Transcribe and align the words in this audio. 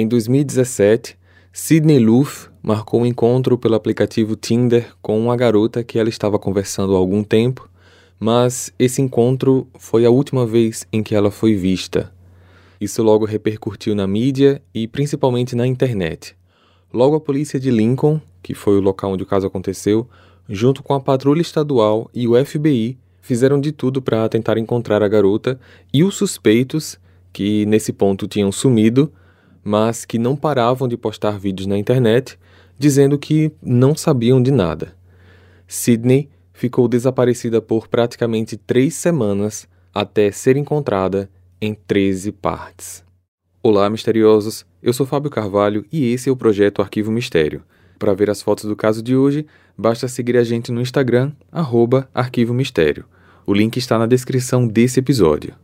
Em 0.00 0.08
2017, 0.08 1.14
Sidney 1.52 1.98
Luff 1.98 2.48
marcou 2.62 3.02
um 3.02 3.06
encontro 3.06 3.58
pelo 3.58 3.74
aplicativo 3.74 4.34
Tinder 4.34 4.94
com 5.02 5.20
uma 5.20 5.36
garota 5.36 5.84
que 5.84 5.98
ela 5.98 6.08
estava 6.08 6.38
conversando 6.38 6.96
há 6.96 6.98
algum 6.98 7.22
tempo, 7.22 7.68
mas 8.18 8.72
esse 8.78 9.02
encontro 9.02 9.68
foi 9.78 10.06
a 10.06 10.10
última 10.10 10.46
vez 10.46 10.86
em 10.90 11.02
que 11.02 11.14
ela 11.14 11.30
foi 11.30 11.54
vista. 11.54 12.10
Isso 12.80 13.02
logo 13.02 13.26
repercutiu 13.26 13.94
na 13.94 14.06
mídia 14.06 14.62
e 14.74 14.88
principalmente 14.88 15.54
na 15.54 15.66
internet. 15.66 16.34
Logo 16.90 17.16
a 17.16 17.20
polícia 17.20 17.60
de 17.60 17.70
Lincoln, 17.70 18.22
que 18.42 18.54
foi 18.54 18.78
o 18.78 18.80
local 18.80 19.12
onde 19.12 19.24
o 19.24 19.26
caso 19.26 19.46
aconteceu, 19.46 20.08
junto 20.48 20.82
com 20.82 20.94
a 20.94 21.00
patrulha 21.00 21.42
estadual 21.42 22.10
e 22.14 22.26
o 22.26 22.42
FBI, 22.42 22.96
fizeram 23.20 23.60
de 23.60 23.70
tudo 23.70 24.00
para 24.00 24.26
tentar 24.30 24.56
encontrar 24.56 25.02
a 25.02 25.08
garota 25.08 25.60
e 25.92 26.02
os 26.02 26.14
suspeitos, 26.14 26.98
que 27.34 27.66
nesse 27.66 27.92
ponto 27.92 28.26
tinham 28.26 28.50
sumido, 28.50 29.12
mas 29.70 30.04
que 30.04 30.18
não 30.18 30.34
paravam 30.34 30.88
de 30.88 30.96
postar 30.96 31.38
vídeos 31.38 31.64
na 31.64 31.78
internet 31.78 32.36
dizendo 32.76 33.16
que 33.16 33.52
não 33.62 33.94
sabiam 33.94 34.42
de 34.42 34.50
nada. 34.50 34.96
Sydney 35.68 36.28
ficou 36.52 36.88
desaparecida 36.88 37.62
por 37.62 37.86
praticamente 37.86 38.56
três 38.56 38.94
semanas 38.94 39.68
até 39.94 40.32
ser 40.32 40.56
encontrada 40.56 41.30
em 41.60 41.72
13 41.72 42.32
partes. 42.32 43.04
Olá, 43.62 43.88
misteriosos! 43.88 44.66
Eu 44.82 44.92
sou 44.92 45.06
Fábio 45.06 45.30
Carvalho 45.30 45.86
e 45.92 46.12
esse 46.12 46.28
é 46.28 46.32
o 46.32 46.36
projeto 46.36 46.82
Arquivo 46.82 47.12
Mistério. 47.12 47.62
Para 47.96 48.12
ver 48.12 48.28
as 48.28 48.42
fotos 48.42 48.64
do 48.64 48.74
caso 48.74 49.00
de 49.00 49.14
hoje, 49.14 49.46
basta 49.78 50.08
seguir 50.08 50.36
a 50.36 50.42
gente 50.42 50.72
no 50.72 50.80
Instagram, 50.80 51.30
arroba 51.52 52.10
Arquivo 52.12 52.52
Mistério. 52.52 53.04
O 53.46 53.54
link 53.54 53.76
está 53.76 53.96
na 53.96 54.06
descrição 54.06 54.66
desse 54.66 54.98
episódio. 54.98 55.54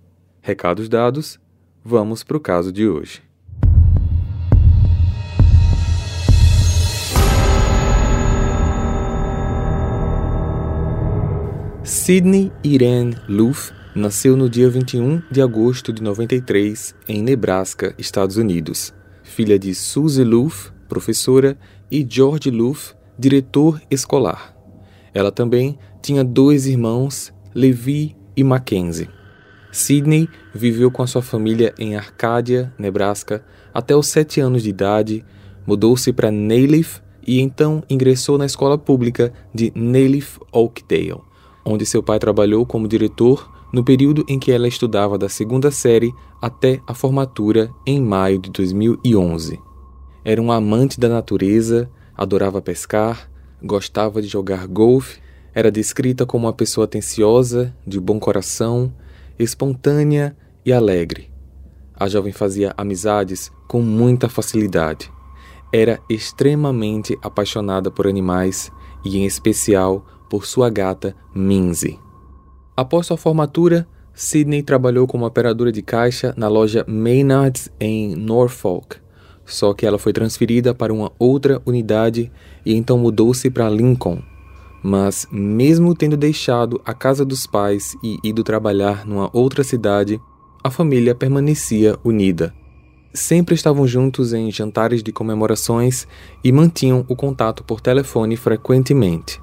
Recados 0.40 0.88
dados, 0.88 1.40
vamos 1.84 2.22
para 2.22 2.36
o 2.36 2.40
caso 2.40 2.70
de 2.70 2.86
hoje. 2.86 3.25
Sidney 11.86 12.50
Irene 12.64 13.16
Luff 13.28 13.72
nasceu 13.94 14.36
no 14.36 14.50
dia 14.50 14.68
21 14.68 15.22
de 15.30 15.40
agosto 15.40 15.92
de 15.92 16.02
93 16.02 16.96
em 17.06 17.22
Nebraska, 17.22 17.94
Estados 17.96 18.36
Unidos. 18.36 18.92
Filha 19.22 19.56
de 19.56 19.72
Suzy 19.72 20.24
Luff, 20.24 20.72
professora, 20.88 21.56
e 21.88 22.04
George 22.04 22.50
Luff, 22.50 22.92
diretor 23.16 23.80
escolar. 23.88 24.52
Ela 25.14 25.30
também 25.30 25.78
tinha 26.02 26.24
dois 26.24 26.66
irmãos, 26.66 27.32
Levi 27.54 28.16
e 28.36 28.42
Mackenzie. 28.42 29.08
Sidney 29.70 30.28
viveu 30.52 30.90
com 30.90 31.04
a 31.04 31.06
sua 31.06 31.22
família 31.22 31.72
em 31.78 31.94
Arcadia, 31.94 32.74
Nebraska, 32.76 33.44
até 33.72 33.94
os 33.94 34.08
sete 34.08 34.40
anos 34.40 34.64
de 34.64 34.70
idade, 34.70 35.24
mudou-se 35.64 36.12
para 36.12 36.32
Nailif 36.32 37.00
e 37.24 37.40
então 37.40 37.80
ingressou 37.88 38.36
na 38.36 38.44
escola 38.44 38.76
pública 38.76 39.32
de 39.54 39.70
Nailif 39.76 40.40
Oakdale 40.50 41.25
onde 41.66 41.84
seu 41.84 42.02
pai 42.02 42.18
trabalhou 42.18 42.64
como 42.64 42.86
diretor 42.86 43.50
no 43.72 43.82
período 43.82 44.24
em 44.28 44.38
que 44.38 44.52
ela 44.52 44.68
estudava 44.68 45.18
da 45.18 45.28
segunda 45.28 45.70
série 45.70 46.14
até 46.40 46.80
a 46.86 46.94
formatura 46.94 47.70
em 47.84 48.00
maio 48.00 48.38
de 48.38 48.50
2011. 48.50 49.60
Era 50.24 50.40
um 50.40 50.52
amante 50.52 50.98
da 50.98 51.08
natureza, 51.08 51.90
adorava 52.16 52.62
pescar, 52.62 53.28
gostava 53.62 54.22
de 54.22 54.28
jogar 54.28 54.66
golfe, 54.66 55.20
era 55.52 55.70
descrita 55.70 56.24
como 56.24 56.46
uma 56.46 56.52
pessoa 56.52 56.84
atenciosa, 56.84 57.74
de 57.86 57.98
bom 57.98 58.20
coração, 58.20 58.92
espontânea 59.38 60.36
e 60.64 60.72
alegre. 60.72 61.30
A 61.94 62.08
jovem 62.08 62.32
fazia 62.32 62.74
amizades 62.76 63.50
com 63.66 63.80
muita 63.80 64.28
facilidade. 64.28 65.10
Era 65.72 65.98
extremamente 66.08 67.18
apaixonada 67.22 67.90
por 67.90 68.06
animais 68.06 68.70
e, 69.04 69.18
em 69.18 69.24
especial, 69.24 70.04
por 70.28 70.46
sua 70.46 70.70
gata 70.70 71.14
Minzy. 71.34 71.98
Após 72.76 73.06
sua 73.06 73.16
formatura, 73.16 73.86
Sidney 74.12 74.62
trabalhou 74.62 75.06
como 75.06 75.26
operadora 75.26 75.70
de 75.70 75.82
caixa 75.82 76.32
na 76.36 76.48
loja 76.48 76.84
Maynards 76.88 77.70
em 77.78 78.14
Norfolk, 78.16 78.96
só 79.44 79.72
que 79.72 79.86
ela 79.86 79.98
foi 79.98 80.12
transferida 80.12 80.74
para 80.74 80.92
uma 80.92 81.12
outra 81.18 81.60
unidade 81.64 82.32
e 82.64 82.74
então 82.74 82.98
mudou-se 82.98 83.48
para 83.50 83.70
Lincoln. 83.70 84.22
Mas, 84.82 85.26
mesmo 85.30 85.94
tendo 85.94 86.16
deixado 86.16 86.80
a 86.84 86.94
casa 86.94 87.24
dos 87.24 87.46
pais 87.46 87.96
e 88.02 88.18
ido 88.22 88.42
trabalhar 88.42 89.06
numa 89.06 89.28
outra 89.32 89.64
cidade, 89.64 90.20
a 90.62 90.70
família 90.70 91.14
permanecia 91.14 91.96
unida. 92.04 92.54
Sempre 93.12 93.54
estavam 93.54 93.86
juntos 93.86 94.32
em 94.32 94.50
jantares 94.50 95.02
de 95.02 95.12
comemorações 95.12 96.06
e 96.44 96.52
mantinham 96.52 97.04
o 97.08 97.16
contato 97.16 97.64
por 97.64 97.80
telefone 97.80 98.36
frequentemente. 98.36 99.40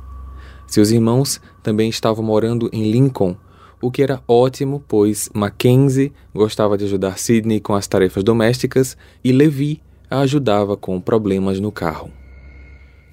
Seus 0.73 0.89
irmãos 0.89 1.39
também 1.61 1.87
estavam 1.87 2.25
morando 2.25 2.67
em 2.73 2.89
Lincoln, 2.89 3.37
o 3.79 3.91
que 3.91 4.01
era 4.01 4.23
ótimo, 4.27 4.83
pois 4.87 5.29
Mackenzie 5.31 6.11
gostava 6.33 6.75
de 6.75 6.85
ajudar 6.85 7.19
Sidney 7.19 7.59
com 7.59 7.75
as 7.75 7.85
tarefas 7.85 8.23
domésticas 8.23 8.97
e 9.23 9.31
Levi 9.31 9.83
a 10.09 10.21
ajudava 10.21 10.75
com 10.75 10.99
problemas 10.99 11.59
no 11.59 11.71
carro. 11.71 12.09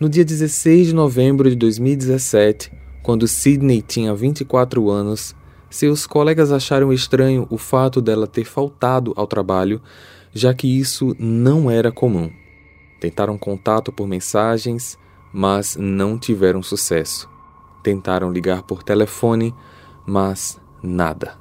No 0.00 0.09
dia 0.09 0.25
16 0.25 0.87
de 0.87 0.94
novembro 0.94 1.50
de 1.50 1.56
2017, 1.56 2.72
quando 3.03 3.28
Sidney 3.28 3.82
tinha 3.82 4.15
24 4.15 4.88
anos, 4.88 5.37
seus 5.69 6.06
colegas 6.06 6.53
acharam 6.53 6.91
estranho 6.91 7.47
o 7.50 7.59
fato 7.59 8.00
dela 8.00 8.27
ter 8.27 8.44
faltado 8.44 9.12
ao 9.16 9.27
trabalho, 9.27 9.82
já 10.32 10.54
que 10.54 10.66
isso 10.66 11.15
não 11.19 11.71
era 11.71 11.92
comum. 11.92 12.31
Tentaram 12.98 13.37
contato 13.37 13.92
por 13.92 14.09
mensagens, 14.09 14.98
mas 15.31 15.77
não 15.77 16.19
tiveram 16.19 16.62
sucesso. 16.62 17.30
Tentaram 17.83 18.31
ligar 18.31 18.63
por 18.63 18.83
telefone, 18.83 19.55
mas 20.07 20.61
nada. 20.83 21.35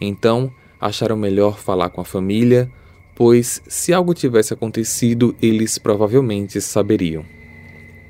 Então, 0.00 0.50
acharam 0.80 1.16
melhor 1.16 1.58
falar 1.58 1.90
com 1.90 2.00
a 2.00 2.04
família, 2.04 2.70
pois 3.14 3.62
se 3.66 3.92
algo 3.92 4.14
tivesse 4.14 4.52
acontecido, 4.52 5.34
eles 5.40 5.78
provavelmente 5.78 6.60
saberiam. 6.60 7.24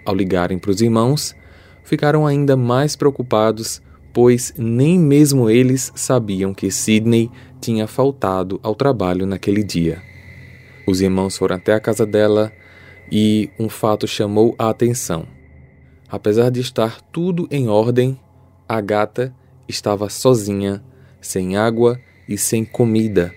Ao 0.04 0.15
ligarem 0.15 0.59
para 0.59 0.70
os 0.70 0.81
irmãos, 0.81 1.34
ficaram 1.84 2.26
ainda 2.26 2.56
mais 2.56 2.97
preocupados, 2.97 3.81
pois 4.12 4.53
nem 4.56 4.98
mesmo 4.98 5.48
eles 5.48 5.92
sabiam 5.94 6.54
que 6.54 6.70
Sidney 6.70 7.31
tinha 7.60 7.86
faltado 7.86 8.60
ao 8.62 8.75
trabalho 8.75 9.26
naquele 9.26 9.62
dia. 9.62 10.03
Os 10.86 11.00
irmãos 11.00 11.36
foram 11.36 11.56
até 11.56 11.75
a 11.75 11.81
casa 11.81 12.06
dela 12.06 12.53
e 13.10 13.50
um 13.59 13.69
fato 13.69 14.06
chamou 14.06 14.54
a 14.59 14.70
atenção. 14.70 15.35
Apesar 16.08 16.50
de 16.50 16.60
estar 16.60 17.00
tudo 17.00 17.48
em 17.50 17.68
ordem, 17.68 18.18
a 18.68 18.80
gata 18.80 19.34
estava 19.68 20.08
sozinha, 20.08 20.82
sem 21.20 21.56
água 21.56 22.00
e 22.28 22.38
sem 22.38 22.64
comida, 22.64 23.34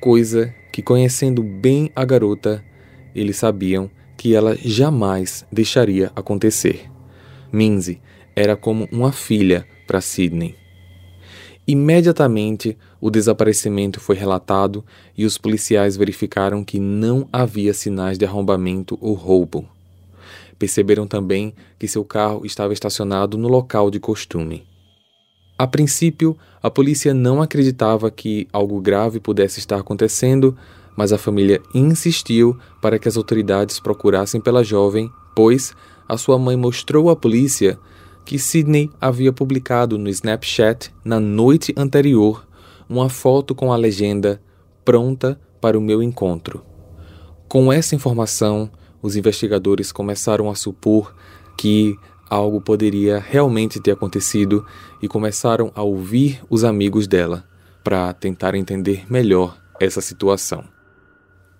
coisa 0.00 0.54
que, 0.72 0.82
conhecendo 0.82 1.42
bem 1.42 1.90
a 1.94 2.04
garota, 2.04 2.64
eles 3.14 3.36
sabiam 3.36 3.90
que 4.16 4.34
ela 4.34 4.56
jamais 4.56 5.44
deixaria 5.52 6.10
acontecer. 6.14 6.90
Minzy 7.52 8.00
era 8.34 8.56
como 8.56 8.88
uma 8.90 9.12
filha 9.12 9.66
para 9.86 10.00
Sidney. 10.00 10.54
Imediatamente, 11.66 12.76
o 13.00 13.10
desaparecimento 13.10 14.00
foi 14.00 14.16
relatado 14.16 14.84
e 15.16 15.24
os 15.24 15.36
policiais 15.36 15.96
verificaram 15.96 16.64
que 16.64 16.80
não 16.80 17.28
havia 17.32 17.74
sinais 17.74 18.18
de 18.18 18.24
arrombamento 18.24 18.98
ou 19.00 19.14
roubo. 19.14 19.68
Perceberam 20.60 21.06
também 21.06 21.54
que 21.78 21.88
seu 21.88 22.04
carro 22.04 22.44
estava 22.44 22.74
estacionado 22.74 23.38
no 23.38 23.48
local 23.48 23.90
de 23.90 23.98
costume. 23.98 24.68
A 25.58 25.66
princípio, 25.66 26.36
a 26.62 26.70
polícia 26.70 27.14
não 27.14 27.40
acreditava 27.40 28.10
que 28.10 28.46
algo 28.52 28.78
grave 28.78 29.18
pudesse 29.18 29.58
estar 29.58 29.80
acontecendo, 29.80 30.54
mas 30.94 31.14
a 31.14 31.18
família 31.18 31.62
insistiu 31.74 32.58
para 32.82 32.98
que 32.98 33.08
as 33.08 33.16
autoridades 33.16 33.80
procurassem 33.80 34.38
pela 34.38 34.62
jovem, 34.62 35.10
pois 35.34 35.74
a 36.06 36.18
sua 36.18 36.38
mãe 36.38 36.56
mostrou 36.56 37.08
à 37.08 37.16
polícia 37.16 37.78
que 38.26 38.38
Sidney 38.38 38.90
havia 39.00 39.32
publicado 39.32 39.96
no 39.96 40.10
Snapchat 40.10 40.92
na 41.02 41.18
noite 41.18 41.72
anterior 41.74 42.46
uma 42.86 43.08
foto 43.08 43.54
com 43.54 43.72
a 43.72 43.76
legenda 43.76 44.42
Pronta 44.84 45.40
para 45.58 45.78
o 45.78 45.80
meu 45.80 46.02
encontro. 46.02 46.62
Com 47.48 47.72
essa 47.72 47.94
informação, 47.94 48.70
os 49.02 49.16
investigadores 49.16 49.92
começaram 49.92 50.50
a 50.50 50.54
supor 50.54 51.14
que 51.56 51.96
algo 52.28 52.60
poderia 52.60 53.18
realmente 53.18 53.80
ter 53.80 53.90
acontecido 53.90 54.64
e 55.02 55.08
começaram 55.08 55.72
a 55.74 55.82
ouvir 55.82 56.40
os 56.48 56.62
amigos 56.62 57.08
dela 57.08 57.44
para 57.82 58.12
tentar 58.12 58.54
entender 58.54 59.04
melhor 59.10 59.58
essa 59.80 60.00
situação. 60.00 60.64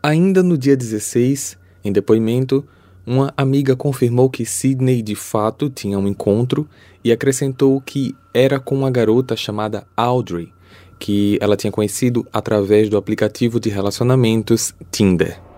Ainda 0.02 0.42
no 0.42 0.56
dia 0.56 0.76
16, 0.76 1.58
em 1.84 1.92
depoimento, 1.92 2.64
uma 3.06 3.32
amiga 3.36 3.74
confirmou 3.74 4.30
que 4.30 4.46
Sidney 4.46 5.02
de 5.02 5.14
fato 5.14 5.68
tinha 5.68 5.98
um 5.98 6.06
encontro 6.06 6.68
e 7.02 7.10
acrescentou 7.10 7.80
que 7.80 8.14
era 8.32 8.60
com 8.60 8.76
uma 8.76 8.90
garota 8.90 9.34
chamada 9.34 9.86
Audrey, 9.96 10.52
que 10.98 11.38
ela 11.40 11.56
tinha 11.56 11.72
conhecido 11.72 12.26
através 12.32 12.88
do 12.88 12.96
aplicativo 12.96 13.58
de 13.58 13.70
relacionamentos 13.70 14.74
Tinder. 14.92 15.49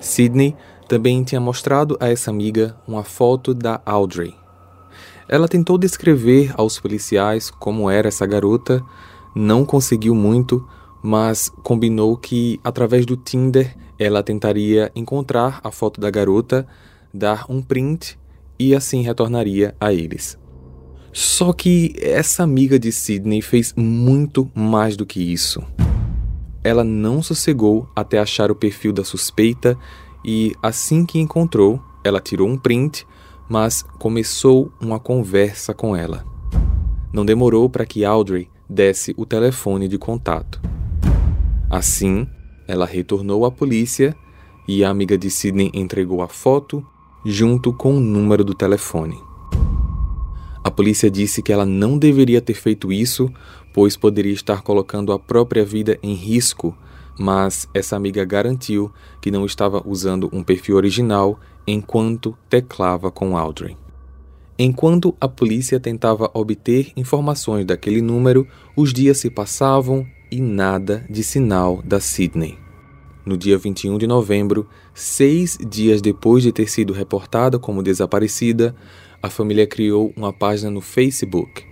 Sidney 0.00 0.56
também 0.88 1.22
tinha 1.22 1.40
mostrado 1.40 1.96
a 2.00 2.08
essa 2.08 2.30
amiga 2.30 2.76
uma 2.86 3.04
foto 3.04 3.52
da 3.52 3.80
Audrey. 3.84 4.34
Ela 5.28 5.46
tentou 5.46 5.76
descrever 5.76 6.52
aos 6.56 6.80
policiais 6.80 7.50
como 7.50 7.90
era 7.90 8.08
essa 8.08 8.26
garota, 8.26 8.82
não 9.34 9.64
conseguiu 9.64 10.14
muito, 10.14 10.66
mas 11.02 11.50
combinou 11.62 12.16
que 12.16 12.58
através 12.64 13.04
do 13.04 13.16
Tinder 13.16 13.76
ela 13.98 14.22
tentaria 14.22 14.90
encontrar 14.94 15.60
a 15.62 15.70
foto 15.70 16.00
da 16.00 16.10
garota, 16.10 16.66
dar 17.12 17.44
um 17.48 17.60
print 17.60 18.18
e 18.58 18.74
assim 18.74 19.02
retornaria 19.02 19.74
a 19.78 19.92
eles. 19.92 20.38
Só 21.12 21.52
que 21.52 21.94
essa 22.00 22.42
amiga 22.42 22.78
de 22.78 22.92
Sidney 22.92 23.42
fez 23.42 23.74
muito 23.76 24.50
mais 24.54 24.96
do 24.96 25.04
que 25.04 25.20
isso. 25.20 25.62
Ela 26.62 26.84
não 26.84 27.22
sossegou 27.22 27.88
até 27.94 28.18
achar 28.18 28.50
o 28.50 28.54
perfil 28.54 28.92
da 28.92 29.04
suspeita 29.04 29.78
e, 30.24 30.54
assim 30.62 31.06
que 31.06 31.18
encontrou, 31.18 31.80
ela 32.02 32.20
tirou 32.20 32.48
um 32.48 32.58
print, 32.58 33.06
mas 33.48 33.82
começou 33.98 34.70
uma 34.80 34.98
conversa 34.98 35.72
com 35.72 35.94
ela. 35.94 36.24
Não 37.12 37.24
demorou 37.24 37.68
para 37.70 37.86
que 37.86 38.04
Audrey 38.04 38.50
desse 38.68 39.14
o 39.16 39.24
telefone 39.24 39.88
de 39.88 39.96
contato. 39.96 40.60
Assim, 41.70 42.26
ela 42.66 42.84
retornou 42.84 43.44
à 43.44 43.50
polícia 43.50 44.14
e 44.66 44.84
a 44.84 44.90
amiga 44.90 45.16
de 45.16 45.30
Sidney 45.30 45.70
entregou 45.72 46.20
a 46.20 46.28
foto 46.28 46.84
junto 47.24 47.72
com 47.72 47.96
o 47.96 48.00
número 48.00 48.44
do 48.44 48.54
telefone. 48.54 49.18
A 50.62 50.70
polícia 50.70 51.10
disse 51.10 51.42
que 51.42 51.52
ela 51.52 51.64
não 51.64 51.96
deveria 51.96 52.42
ter 52.42 52.54
feito 52.54 52.92
isso, 52.92 53.32
pois 53.78 53.96
poderia 53.96 54.32
estar 54.32 54.62
colocando 54.62 55.12
a 55.12 55.20
própria 55.20 55.64
vida 55.64 56.00
em 56.02 56.12
risco, 56.12 56.76
mas 57.16 57.68
essa 57.72 57.94
amiga 57.94 58.24
garantiu 58.24 58.90
que 59.20 59.30
não 59.30 59.46
estava 59.46 59.80
usando 59.86 60.28
um 60.32 60.42
perfil 60.42 60.74
original 60.74 61.38
enquanto 61.64 62.36
teclava 62.50 63.08
com 63.08 63.36
Audrey. 63.36 63.76
Enquanto 64.58 65.14
a 65.20 65.28
polícia 65.28 65.78
tentava 65.78 66.28
obter 66.34 66.90
informações 66.96 67.64
daquele 67.64 68.02
número, 68.02 68.48
os 68.76 68.92
dias 68.92 69.18
se 69.18 69.30
passavam 69.30 70.04
e 70.28 70.40
nada 70.40 71.06
de 71.08 71.22
sinal 71.22 71.80
da 71.84 72.00
Sydney. 72.00 72.58
No 73.24 73.36
dia 73.36 73.56
21 73.56 73.96
de 73.96 74.08
novembro, 74.08 74.66
seis 74.92 75.56
dias 75.56 76.02
depois 76.02 76.42
de 76.42 76.50
ter 76.50 76.68
sido 76.68 76.92
reportada 76.92 77.60
como 77.60 77.80
desaparecida, 77.80 78.74
a 79.22 79.30
família 79.30 79.68
criou 79.68 80.12
uma 80.16 80.32
página 80.32 80.68
no 80.68 80.80
Facebook. 80.80 81.67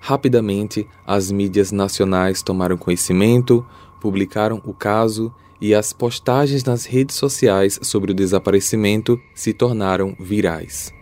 Rapidamente, 0.00 0.86
as 1.06 1.30
mídias 1.30 1.72
nacionais 1.72 2.42
tomaram 2.42 2.76
conhecimento, 2.76 3.66
publicaram 4.00 4.62
o 4.64 4.72
caso 4.72 5.32
e 5.60 5.74
as 5.74 5.92
postagens 5.92 6.64
nas 6.64 6.84
redes 6.84 7.16
sociais 7.16 7.78
sobre 7.82 8.12
o 8.12 8.14
desaparecimento 8.14 9.20
se 9.34 9.52
tornaram 9.52 10.16
virais. 10.18 10.92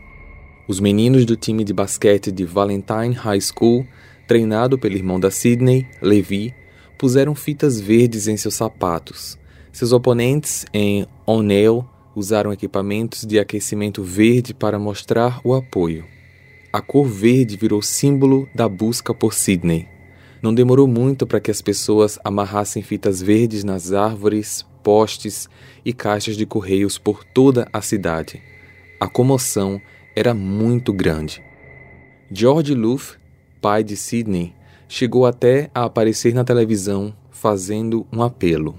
Os 0.66 0.81
meninos 0.81 1.25
do 1.25 1.37
time 1.37 1.62
de 1.62 1.72
basquete 1.72 2.32
de 2.32 2.44
Valentine 2.44 3.12
High 3.14 3.40
School, 3.40 3.87
treinado 4.26 4.78
pelo 4.78 4.96
irmão 4.96 5.20
da 5.20 5.31
Sydney, 5.31 5.87
Levi, 6.02 6.54
puseram 6.98 7.34
fitas 7.34 7.78
verdes 7.78 8.26
em 8.26 8.37
seus 8.37 8.54
sapatos. 8.54 9.38
Seus 9.70 9.93
oponentes 9.93 10.64
em 10.72 11.06
O'Neill 11.26 11.84
usaram 12.14 12.52
equipamentos 12.52 13.26
de 13.26 13.38
aquecimento 13.38 14.02
verde 14.02 14.54
para 14.54 14.78
mostrar 14.78 15.40
o 15.44 15.54
apoio. 15.54 16.16
A 16.73 16.81
cor 16.81 17.07
verde 17.07 17.57
virou 17.57 17.81
símbolo 17.81 18.49
da 18.55 18.69
busca 18.69 19.15
por 19.15 19.33
Sydney. 19.33 19.89
Não 20.43 20.55
demorou 20.55 20.87
muito 20.87 21.27
para 21.27 21.41
que 21.41 21.51
as 21.51 21.63
pessoas 21.63 22.19
amarrassem 22.23 22.83
fitas 22.83 23.21
verdes 23.23 23.65
nas 23.65 23.93
árvores, 23.93 24.65
postes 24.83 25.49
e 25.85 25.93
caixas 25.93 26.37
de 26.37 26.47
correios 26.47 26.99
por 26.99 27.25
toda 27.25 27.69
a 27.73 27.81
cidade. 27.81 28.43
A 29.01 29.09
comoção 29.09 29.81
era 30.15 30.33
muito 30.33 30.93
grande. 30.93 31.43
George 32.31 32.75
Luff, 32.75 33.17
pai 33.61 33.83
de 33.83 33.97
Sydney, 33.97 34.55
chegou 34.89 35.27
até 35.27 35.71
a 35.75 35.85
aparecer 35.85 36.35
na 36.35 36.45
televisão 36.45 37.15
fazendo 37.31 38.07
um 38.13 38.23
apelo. 38.23 38.75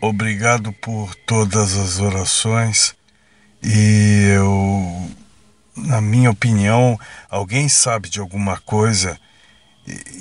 Obrigado 0.00 0.72
por 0.72 1.14
todas 1.26 1.76
as 1.76 2.00
orações 2.00 2.96
e 3.62 4.34
eu, 4.34 5.10
na 5.76 6.00
minha 6.00 6.30
opinião, 6.30 6.98
alguém 7.30 7.68
sabe 7.68 8.08
de 8.08 8.20
alguma 8.20 8.58
coisa. 8.58 9.18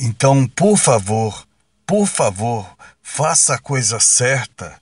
Então, 0.02 0.48
por 0.48 0.78
favor, 0.78 1.46
por 1.86 2.08
favor, 2.08 2.66
faça 3.02 3.56
a 3.56 3.60
coisa 3.60 4.00
certa. 4.00 4.80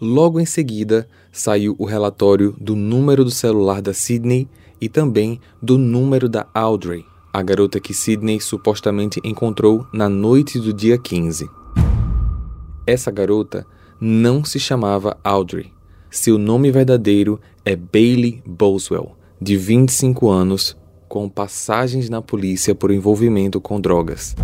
Logo 0.00 0.38
em 0.38 0.46
seguida, 0.46 1.08
saiu 1.32 1.74
o 1.78 1.84
relatório 1.84 2.54
do 2.60 2.76
número 2.76 3.24
do 3.24 3.30
celular 3.30 3.82
da 3.82 3.92
Sydney 3.92 4.48
e 4.80 4.88
também 4.88 5.40
do 5.60 5.76
número 5.76 6.28
da 6.28 6.46
Audrey, 6.54 7.04
a 7.32 7.42
garota 7.42 7.80
que 7.80 7.92
Sydney 7.92 8.40
supostamente 8.40 9.20
encontrou 9.24 9.86
na 9.92 10.08
noite 10.08 10.58
do 10.58 10.72
dia 10.72 10.96
15. 10.96 11.50
Essa 12.86 13.10
garota 13.10 13.66
não 14.00 14.44
se 14.44 14.60
chamava 14.60 15.18
Audrey. 15.24 15.72
Seu 16.10 16.38
nome 16.38 16.70
verdadeiro 16.70 17.40
é 17.64 17.76
Bailey 17.76 18.42
Boswell, 18.46 19.17
de 19.40 19.56
25 19.56 20.28
anos, 20.28 20.76
com 21.08 21.28
passagens 21.28 22.10
na 22.10 22.20
polícia 22.20 22.74
por 22.74 22.90
envolvimento 22.90 23.60
com 23.60 23.80
drogas. 23.80 24.36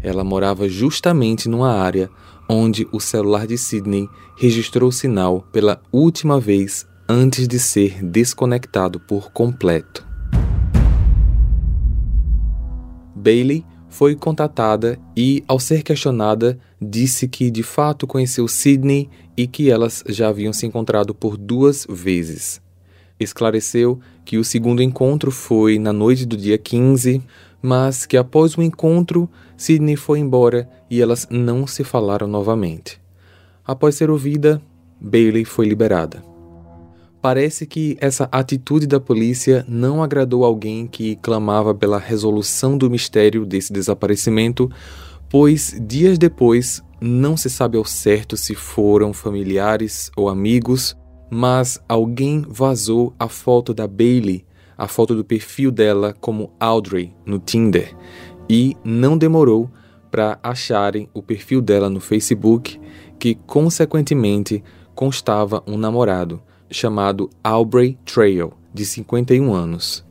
Ela 0.00 0.22
morava 0.22 0.68
justamente 0.68 1.48
numa 1.48 1.72
área 1.72 2.08
onde 2.48 2.86
o 2.92 3.00
celular 3.00 3.46
de 3.46 3.58
Sidney 3.58 4.08
registrou 4.36 4.90
o 4.90 4.92
sinal 4.92 5.42
pela 5.52 5.80
última 5.92 6.38
vez 6.38 6.86
antes 7.08 7.48
de 7.48 7.58
ser 7.58 8.02
desconectado 8.04 9.00
por 9.00 9.32
completo. 9.32 10.06
Bailey 13.14 13.64
foi 13.88 14.14
contatada 14.14 14.98
e, 15.16 15.42
ao 15.48 15.58
ser 15.58 15.82
questionada, 15.82 16.58
disse 16.80 17.26
que 17.26 17.50
de 17.50 17.62
fato 17.62 18.06
conheceu 18.06 18.46
Sidney 18.46 19.08
e 19.36 19.46
que 19.46 19.70
elas 19.70 20.04
já 20.08 20.28
haviam 20.28 20.52
se 20.52 20.66
encontrado 20.66 21.14
por 21.14 21.36
duas 21.36 21.86
vezes. 21.88 22.60
Esclareceu 23.18 23.98
que 24.26 24.36
o 24.36 24.44
segundo 24.44 24.82
encontro 24.82 25.30
foi 25.30 25.78
na 25.78 25.92
noite 25.92 26.26
do 26.26 26.36
dia 26.36 26.58
15, 26.58 27.22
mas 27.62 28.04
que 28.04 28.16
após 28.16 28.58
o 28.58 28.62
encontro, 28.62 29.30
Sidney 29.56 29.94
foi 29.94 30.18
embora 30.18 30.68
e 30.90 31.00
elas 31.00 31.28
não 31.30 31.64
se 31.64 31.84
falaram 31.84 32.26
novamente. 32.26 33.00
Após 33.64 33.94
ser 33.94 34.10
ouvida, 34.10 34.60
Bailey 35.00 35.44
foi 35.44 35.66
liberada. 35.66 36.24
Parece 37.22 37.66
que 37.66 37.96
essa 38.00 38.28
atitude 38.32 38.86
da 38.86 38.98
polícia 38.98 39.64
não 39.68 40.02
agradou 40.02 40.44
alguém 40.44 40.88
que 40.88 41.16
clamava 41.16 41.72
pela 41.72 41.98
resolução 41.98 42.76
do 42.76 42.90
mistério 42.90 43.46
desse 43.46 43.72
desaparecimento, 43.72 44.68
pois 45.30 45.76
dias 45.86 46.18
depois 46.18 46.82
não 47.00 47.36
se 47.36 47.48
sabe 47.48 47.78
ao 47.78 47.84
certo 47.84 48.36
se 48.36 48.56
foram 48.56 49.12
familiares 49.12 50.10
ou 50.16 50.28
amigos, 50.28 50.96
mas 51.30 51.82
alguém 51.88 52.44
vazou 52.48 53.14
a 53.18 53.28
foto 53.28 53.74
da 53.74 53.86
Bailey, 53.86 54.44
a 54.76 54.86
foto 54.86 55.14
do 55.14 55.24
perfil 55.24 55.70
dela 55.70 56.14
como 56.20 56.52
Audrey 56.60 57.14
no 57.24 57.38
Tinder, 57.38 57.96
e 58.48 58.76
não 58.84 59.18
demorou 59.18 59.70
para 60.10 60.38
acharem 60.42 61.08
o 61.12 61.22
perfil 61.22 61.60
dela 61.60 61.90
no 61.90 62.00
Facebook, 62.00 62.80
que 63.18 63.34
consequentemente 63.34 64.62
constava 64.94 65.62
um 65.66 65.76
namorado 65.76 66.42
chamado 66.70 67.28
Aubrey 67.42 67.98
Trail, 68.04 68.52
de 68.72 68.84
51 68.84 69.52
anos. 69.52 70.04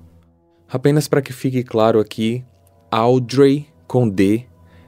Apenas 0.68 1.08
para 1.08 1.22
que 1.22 1.32
fique 1.32 1.64
claro 1.64 2.00
aqui, 2.00 2.44
Audrey 2.92 3.68
com 3.88 4.10
D 4.10 4.46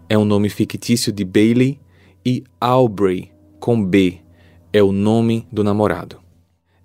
é 0.10 0.18
o 0.18 0.26
nome 0.26 0.50
fictício 0.50 1.12
de 1.12 1.24
Bailey 1.24 1.80
e 2.26 2.44
Aubrey 2.60 3.32
com 3.60 3.84
B 3.84 4.22
é 4.72 4.82
o 4.82 4.92
nome 4.92 5.48
do 5.52 5.64
namorado. 5.64 6.20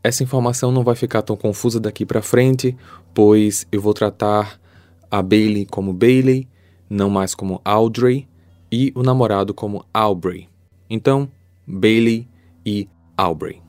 Essa 0.02 0.22
informação 0.22 0.72
não 0.72 0.82
vai 0.82 0.96
ficar 0.96 1.22
tão 1.22 1.36
confusa 1.36 1.78
daqui 1.78 2.04
para 2.04 2.22
frente, 2.22 2.76
pois 3.14 3.66
eu 3.70 3.80
vou 3.80 3.94
tratar 3.94 4.60
a 5.10 5.22
Bailey 5.22 5.66
como 5.66 5.92
Bailey, 5.92 6.48
não 6.88 7.08
mais 7.08 7.34
como 7.34 7.60
Audrey, 7.64 8.26
e 8.70 8.90
o 8.94 9.02
namorado 9.02 9.52
como 9.52 9.84
Aubrey. 9.92 10.48
Então, 10.88 11.28
Bailey 11.66 12.26
e 12.64 12.88
Aubrey. 13.16 13.60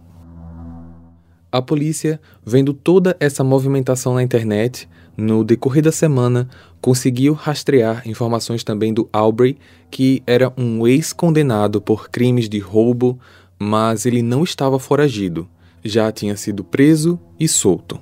A 1.51 1.61
polícia, 1.61 2.19
vendo 2.43 2.73
toda 2.73 3.15
essa 3.19 3.43
movimentação 3.43 4.15
na 4.15 4.23
internet, 4.23 4.89
no 5.15 5.43
decorrer 5.43 5.83
da 5.83 5.91
semana, 5.91 6.49
conseguiu 6.81 7.33
rastrear 7.33 8.07
informações 8.07 8.63
também 8.63 8.93
do 8.93 9.07
Aubrey, 9.13 9.57
que 9.91 10.23
era 10.25 10.51
um 10.57 10.87
ex-condenado 10.87 11.79
por 11.79 12.09
crimes 12.09 12.49
de 12.49 12.57
roubo, 12.57 13.19
mas 13.63 14.05
ele 14.05 14.21
não 14.21 14.43
estava 14.43 14.77
foragido, 14.77 15.49
já 15.83 16.11
tinha 16.11 16.35
sido 16.35 16.63
preso 16.63 17.19
e 17.39 17.47
solto. 17.47 17.99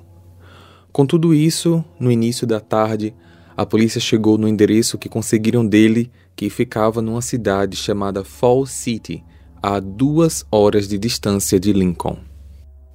Com 0.92 1.06
tudo 1.06 1.32
isso, 1.32 1.84
no 1.98 2.10
início 2.10 2.46
da 2.46 2.60
tarde, 2.60 3.14
a 3.56 3.64
polícia 3.64 4.00
chegou 4.00 4.36
no 4.36 4.48
endereço 4.48 4.98
que 4.98 5.08
conseguiram 5.08 5.66
dele, 5.66 6.10
que 6.34 6.50
ficava 6.50 7.00
numa 7.00 7.22
cidade 7.22 7.76
chamada 7.76 8.24
Fall 8.24 8.66
City, 8.66 9.24
a 9.62 9.78
duas 9.78 10.44
horas 10.50 10.88
de 10.88 10.98
distância 10.98 11.58
de 11.58 11.72
Lincoln. 11.72 12.18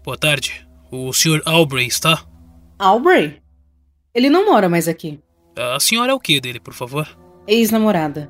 Boa 0.04 0.18
tarde. 0.18 0.68
O 0.92 1.12
Sr. 1.14 1.42
Aubrey 1.46 1.88
está? 1.88 2.26
Aubrey? 2.78 3.42
Ele 4.14 4.30
não 4.30 4.46
mora 4.46 4.68
mais 4.68 4.88
aqui. 4.88 5.20
A 5.56 5.80
senhora 5.80 6.12
é 6.12 6.16
o 6.16 6.20
que 6.20 6.40
dele, 6.40 6.60
por 6.60 6.74
favor? 6.74 7.08
Ex-namorada. 7.48 8.30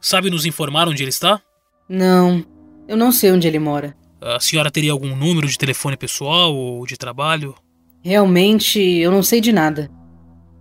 Sabe 0.00 0.30
nos 0.30 0.44
informar 0.44 0.88
onde 0.88 1.02
ele 1.02 1.10
está? 1.10 1.40
Não, 1.88 2.44
eu 2.88 2.96
não 2.96 3.12
sei 3.12 3.30
onde 3.30 3.46
ele 3.46 3.58
mora. 3.58 3.94
A 4.20 4.40
senhora 4.40 4.70
teria 4.70 4.90
algum 4.90 5.14
número 5.14 5.46
de 5.46 5.58
telefone 5.58 5.96
pessoal 5.96 6.56
ou 6.56 6.84
de 6.86 6.96
trabalho? 6.96 7.54
Realmente, 8.02 8.80
eu 8.80 9.12
não 9.12 9.22
sei 9.22 9.40
de 9.40 9.52
nada. 9.52 9.90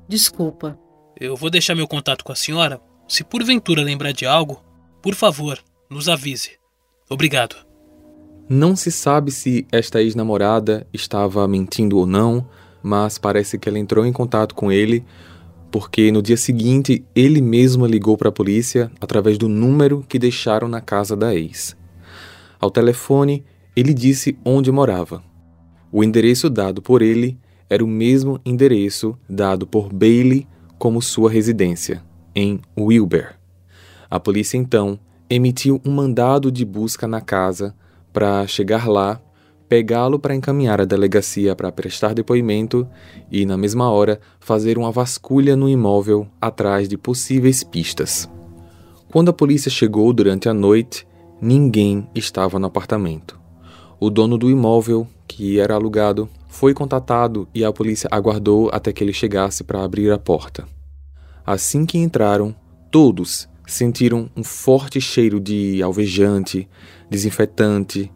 Desculpa. 0.08 0.78
Eu 1.20 1.36
vou 1.36 1.50
deixar 1.50 1.74
meu 1.74 1.88
contato 1.88 2.24
com 2.26 2.32
a 2.34 2.36
senhora. 2.36 2.82
Se 3.08 3.24
porventura 3.24 3.82
lembrar 3.82 4.12
de 4.12 4.26
algo, 4.26 4.62
por 5.02 5.16
favor, 5.16 5.58
nos 5.90 6.10
avise. 6.10 6.52
Obrigado. 7.10 7.56
Não 8.50 8.76
se 8.76 8.92
sabe 8.92 9.32
se 9.32 9.66
esta 9.72 10.02
ex-namorada 10.02 10.86
estava 10.94 11.48
mentindo 11.48 11.98
ou 11.98 12.06
não, 12.06 12.48
mas 12.84 13.18
parece 13.18 13.58
que 13.58 13.70
ela 13.70 13.80
entrou 13.80 14.06
em 14.06 14.12
contato 14.12 14.54
com 14.54 14.70
ele 14.70 15.06
porque 15.72 16.12
no 16.12 16.22
dia 16.22 16.36
seguinte 16.38 17.06
ele 17.16 17.40
mesmo 17.40 17.86
ligou 17.86 18.18
para 18.18 18.30
a 18.30 18.32
polícia 18.32 18.92
através 19.00 19.38
do 19.38 19.48
número 19.48 20.04
que 20.08 20.18
deixaram 20.18 20.68
na 20.68 20.82
casa 20.82 21.16
da 21.16 21.36
ex. 21.36 21.77
Ao 22.60 22.72
telefone, 22.72 23.44
ele 23.76 23.94
disse 23.94 24.38
onde 24.44 24.72
morava. 24.72 25.24
O 25.92 26.04
endereço 26.04 26.50
dado 26.50 26.82
por 26.82 27.02
ele 27.02 27.38
era 27.70 27.84
o 27.84 27.88
mesmo 27.88 28.40
endereço 28.46 29.18
dado 29.30 29.68
por 29.68 29.92
Bailey 29.92 30.48
como 30.78 31.02
sua 31.02 31.30
residência, 31.30 32.04
em 32.36 32.60
Wilber. 32.78 33.36
A 34.10 34.20
polícia 34.20 34.58
então 34.58 35.00
emitiu 35.30 35.82
um 35.86 35.92
mandado 35.92 36.52
de 36.52 36.64
busca 36.64 37.08
na 37.08 37.20
casa 37.20 37.76
para 38.14 38.48
chegar 38.48 38.88
lá 38.88 39.22
pegá-lo 39.68 40.18
para 40.18 40.36
encaminhar 40.36 40.80
à 40.80 40.86
delegacia 40.86 41.56
para 41.56 41.72
prestar 41.72 42.14
depoimento 42.14 42.88
e, 43.32 43.46
na 43.46 43.58
mesma 43.58 43.90
hora, 43.90 44.20
fazer 44.40 44.78
uma 44.78 44.92
vasculha 44.92 45.56
no 45.56 45.68
imóvel 45.68 46.28
atrás 46.42 46.88
de 46.88 46.98
possíveis 46.98 47.64
pistas. 47.64 48.30
Quando 49.12 49.30
a 49.30 49.34
polícia 49.34 49.70
chegou 49.70 50.12
durante 50.14 50.48
a 50.48 50.54
noite, 50.54 51.06
ninguém 51.42 52.08
estava 52.14 52.60
no 52.60 52.68
apartamento. 52.68 53.40
O 54.00 54.10
dono 54.10 54.38
do 54.38 54.50
imóvel, 54.50 55.08
que 55.28 55.60
era 55.60 55.76
alugado, 55.76 56.30
foi 56.48 56.74
contatado 56.74 57.48
e 57.54 57.64
a 57.64 57.72
polícia 57.72 58.08
aguardou 58.12 58.70
até 58.72 58.94
que 58.94 59.04
ele 59.04 59.14
chegasse 59.14 59.64
para 59.64 59.84
abrir 59.84 60.12
a 60.12 60.18
porta. 60.18 60.68
Assim 61.46 61.86
que 61.86 61.98
entraram, 61.98 62.56
todos 62.92 63.48
sentiram 63.66 64.30
um 64.36 64.44
forte 64.44 65.00
cheiro 65.02 65.40
de 65.40 65.84
alvejante, 65.84 66.68
desinfetante 67.10 68.12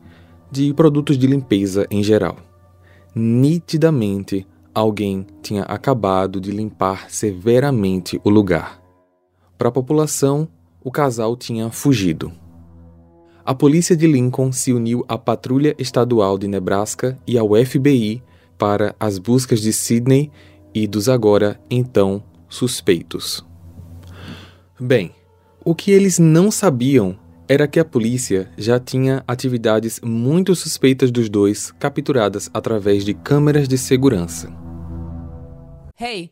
de 0.49 0.73
produtos 0.73 1.17
de 1.17 1.27
limpeza 1.27 1.85
em 1.91 2.03
geral. 2.03 2.37
Nitidamente, 3.13 4.47
alguém 4.73 5.25
tinha 5.41 5.63
acabado 5.63 6.39
de 6.39 6.51
limpar 6.51 7.09
severamente 7.09 8.19
o 8.23 8.29
lugar. 8.29 8.81
Para 9.57 9.69
a 9.69 9.71
população, 9.71 10.47
o 10.83 10.89
casal 10.89 11.35
tinha 11.35 11.69
fugido. 11.69 12.31
A 13.51 13.53
polícia 13.53 13.97
de 13.97 14.07
Lincoln 14.07 14.49
se 14.53 14.71
uniu 14.71 15.03
à 15.09 15.17
Patrulha 15.17 15.75
Estadual 15.77 16.37
de 16.37 16.47
Nebraska 16.47 17.19
e 17.27 17.37
ao 17.37 17.49
FBI 17.53 18.23
para 18.57 18.95
as 18.97 19.17
buscas 19.17 19.59
de 19.59 19.73
Sidney 19.73 20.31
e 20.73 20.87
dos 20.87 21.09
agora 21.09 21.59
então 21.69 22.23
suspeitos. 22.47 23.45
Bem, 24.79 25.11
o 25.65 25.75
que 25.75 25.91
eles 25.91 26.17
não 26.17 26.49
sabiam 26.49 27.19
era 27.45 27.67
que 27.67 27.77
a 27.77 27.83
polícia 27.83 28.49
já 28.57 28.79
tinha 28.79 29.21
atividades 29.27 29.99
muito 30.01 30.55
suspeitas 30.55 31.11
dos 31.11 31.27
dois 31.27 31.71
capturadas 31.71 32.49
através 32.53 33.03
de 33.03 33.13
câmeras 33.13 33.67
de 33.67 33.77
segurança. 33.77 34.49
Hey, 35.99 36.31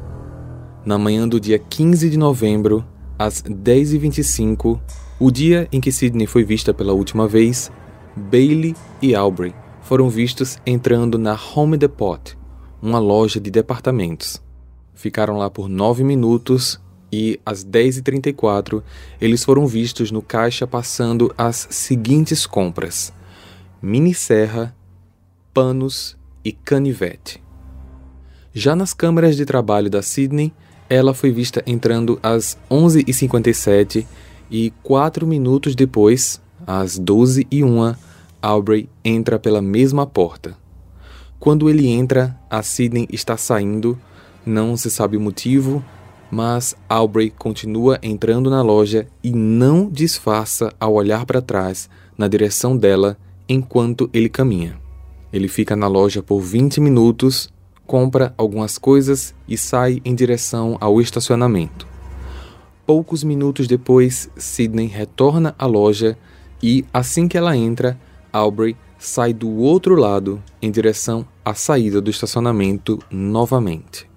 Na 0.83 0.97
manhã 0.97 1.27
do 1.27 1.39
dia 1.39 1.59
15 1.59 2.09
de 2.09 2.17
novembro, 2.17 2.83
às 3.17 3.43
10h25, 3.43 4.81
o 5.19 5.29
dia 5.29 5.67
em 5.71 5.79
que 5.79 5.91
Sidney 5.91 6.25
foi 6.25 6.43
vista 6.43 6.73
pela 6.73 6.91
última 6.91 7.27
vez, 7.27 7.71
Bailey 8.15 8.75
e 8.99 9.13
Aubrey 9.13 9.53
foram 9.83 10.09
vistos 10.09 10.57
entrando 10.65 11.19
na 11.19 11.37
Home 11.55 11.77
Depot, 11.77 12.35
uma 12.81 12.97
loja 12.97 13.39
de 13.39 13.51
departamentos. 13.51 14.41
Ficaram 14.95 15.37
lá 15.37 15.51
por 15.51 15.69
nove 15.69 16.03
minutos 16.03 16.81
e, 17.11 17.39
às 17.45 17.63
10h34, 17.63 18.81
eles 19.19 19.43
foram 19.43 19.67
vistos 19.67 20.09
no 20.09 20.21
caixa 20.21 20.65
passando 20.65 21.31
as 21.37 21.67
seguintes 21.69 22.47
compras: 22.47 23.13
mini 23.79 24.15
serra, 24.15 24.75
panos 25.53 26.17
e 26.43 26.51
canivete. 26.51 27.39
Já 28.51 28.75
nas 28.75 28.95
câmeras 28.95 29.35
de 29.37 29.45
trabalho 29.45 29.89
da 29.89 30.01
Sydney, 30.01 30.51
ela 30.91 31.13
foi 31.13 31.31
vista 31.31 31.63
entrando 31.65 32.19
às 32.21 32.57
11h57 32.69 34.05
e 34.51 34.73
quatro 34.83 35.25
minutos 35.25 35.73
depois, 35.73 36.41
às 36.67 36.99
12h01, 36.99 37.95
Aubrey 38.41 38.89
entra 39.01 39.39
pela 39.39 39.61
mesma 39.61 40.05
porta. 40.05 40.57
Quando 41.39 41.69
ele 41.69 41.87
entra, 41.87 42.37
a 42.49 42.61
Sidney 42.61 43.07
está 43.09 43.37
saindo, 43.37 43.97
não 44.45 44.75
se 44.75 44.91
sabe 44.91 45.15
o 45.15 45.21
motivo, 45.21 45.81
mas 46.29 46.75
Aubrey 46.89 47.29
continua 47.29 47.97
entrando 48.03 48.49
na 48.49 48.61
loja 48.61 49.07
e 49.23 49.31
não 49.31 49.89
disfarça 49.89 50.73
ao 50.77 50.95
olhar 50.95 51.25
para 51.25 51.41
trás 51.41 51.89
na 52.17 52.27
direção 52.27 52.75
dela 52.75 53.17
enquanto 53.47 54.09
ele 54.11 54.27
caminha. 54.27 54.77
Ele 55.31 55.47
fica 55.47 55.73
na 55.73 55.87
loja 55.87 56.21
por 56.21 56.41
20 56.41 56.81
minutos, 56.81 57.49
compra 57.91 58.33
algumas 58.37 58.77
coisas 58.77 59.35
e 59.45 59.57
sai 59.57 60.01
em 60.05 60.15
direção 60.15 60.77
ao 60.79 61.01
estacionamento. 61.01 61.85
Poucos 62.85 63.21
minutos 63.21 63.67
depois, 63.67 64.29
Sidney 64.37 64.87
retorna 64.87 65.53
à 65.59 65.65
loja 65.65 66.17
e, 66.63 66.85
assim 66.93 67.27
que 67.27 67.37
ela 67.37 67.53
entra, 67.53 67.99
Aubrey 68.31 68.77
sai 68.97 69.33
do 69.33 69.49
outro 69.57 69.95
lado 69.95 70.41
em 70.61 70.71
direção 70.71 71.27
à 71.43 71.53
saída 71.53 71.99
do 71.99 72.09
estacionamento 72.09 72.97
novamente. 73.11 74.09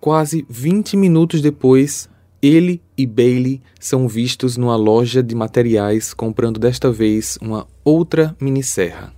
Quase 0.00 0.44
20 0.50 0.96
minutos 0.96 1.40
depois, 1.40 2.10
ele 2.42 2.82
e 2.98 3.06
Bailey 3.06 3.62
são 3.78 4.08
vistos 4.08 4.56
numa 4.56 4.74
loja 4.74 5.22
de 5.22 5.36
materiais 5.36 6.12
comprando 6.12 6.58
desta 6.58 6.90
vez 6.90 7.38
uma 7.40 7.68
outra 7.84 8.36
minisserra. 8.40 9.14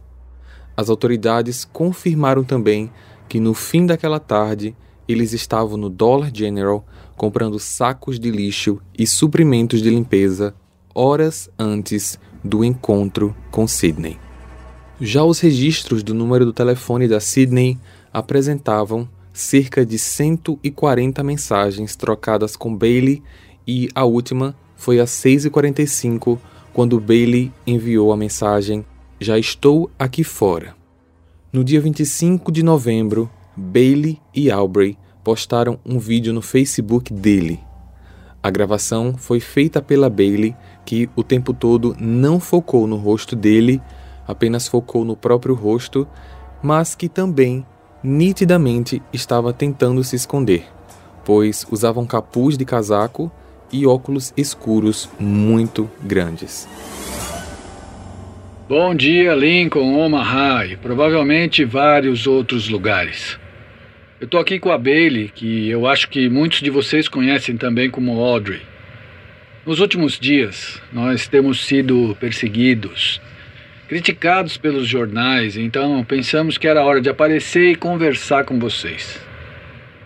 As 0.77 0.91
autoridades 0.91 1.65
confirmaram 1.65 2.45
também 2.45 2.91
que 3.35 3.41
no 3.41 3.53
fim 3.53 3.85
daquela 3.85 4.21
tarde 4.21 4.77
eles 5.09 5.33
estavam 5.33 5.77
no 5.77 5.91
Dollar 5.91 6.31
General 6.33 6.87
comprando 7.17 7.59
sacos 7.59 8.17
de 8.17 8.31
lixo 8.31 8.81
e 8.97 9.09
suprimentos 9.09 9.83
de 9.83 9.91
limpeza 9.91 10.55
horas 10.95 11.51
antes 11.59 12.17
do 12.45 12.65
encontro 12.65 13.35
com 13.51 13.67
Sidney. 13.67 14.21
Já 15.01 15.25
os 15.25 15.41
registros 15.41 16.05
do 16.05 16.15
número 16.15 16.45
do 16.45 16.53
telefone 16.53 17.09
da 17.09 17.19
Sydney 17.19 17.77
apresentavam 18.13 19.09
cerca 19.33 19.85
de 19.85 19.99
140 19.99 21.21
mensagens 21.25 21.97
trocadas 21.97 22.55
com 22.55 22.73
Bailey 22.73 23.21
e 23.67 23.89
a 23.97 24.05
última 24.05 24.55
foi 24.77 25.01
às 25.01 25.11
6h45, 25.11 26.39
quando 26.73 27.01
Bailey 27.01 27.51
enviou 27.67 28.13
a 28.13 28.17
mensagem 28.17 28.85
Já 29.21 29.37
estou 29.37 29.91
aqui 29.99 30.23
fora. 30.23 30.84
No 31.55 31.63
dia 31.63 31.81
25 31.81 32.51
de 32.51 32.65
novembro, 32.65 33.31
Bailey 33.55 34.21
e 34.35 34.51
Aubrey 34.51 34.99
postaram 35.23 35.79
um 35.87 36.01
vídeo 36.01 36.33
no 36.33 36.43
Facebook 36.43 37.13
dele. 37.13 37.61
A 38.43 38.51
gravação 38.51 39.15
foi 39.17 39.39
feita 39.39 39.81
pela 39.81 40.11
Bailey, 40.11 40.57
que 40.85 41.09
o 41.15 41.23
tempo 41.23 41.55
todo 41.55 41.97
não 42.01 42.41
focou 42.41 42.89
no 42.89 42.97
rosto 42.97 43.37
dele 43.37 43.81
apenas 44.27 44.67
focou 44.67 45.05
no 45.05 45.15
próprio 45.15 45.55
rosto, 45.55 46.09
mas 46.61 46.97
que 46.97 47.09
também 47.09 47.65
nitidamente 48.03 49.01
estava 49.13 49.53
tentando 49.53 50.03
se 50.03 50.17
esconder, 50.17 50.67
pois 51.25 51.65
usava 51.71 52.01
um 52.01 52.07
capuz 52.07 52.59
de 52.59 52.65
casaco 52.65 53.31
e 53.71 53.87
óculos 53.87 54.33
escuros 54.37 55.09
muito 55.21 55.89
grandes. 56.03 56.67
Bom 58.67 58.95
dia, 58.95 59.35
Lincoln, 59.35 59.95
Omaha 59.95 60.65
e 60.65 60.75
provavelmente 60.79 61.67
vários 61.67 62.27
outros 62.27 62.67
lugares. 62.67 63.39
Eu 64.19 64.27
tô 64.27 64.39
aqui 64.39 64.59
com 64.59 64.73
a 64.73 64.79
Bailey, 64.79 65.29
que 65.29 65.69
eu 65.69 65.87
acho 65.87 66.09
que 66.09 66.31
muitos 66.31 66.63
de 66.63 66.71
vocês 66.71 67.07
conhecem 67.07 67.59
também 67.59 67.91
como 67.91 68.19
Audrey. 68.19 68.63
Nos 69.67 69.81
últimos 69.81 70.19
dias, 70.19 70.81
nós 70.91 71.29
temos 71.29 71.63
sido 71.67 72.17
perseguidos, 72.19 73.21
criticados 73.87 74.57
pelos 74.57 74.89
jornais, 74.89 75.59
então 75.59 76.03
pensamos 76.03 76.57
que 76.57 76.67
era 76.67 76.83
hora 76.83 77.03
de 77.03 77.11
aparecer 77.11 77.73
e 77.73 77.77
conversar 77.77 78.45
com 78.45 78.59
vocês. 78.59 79.21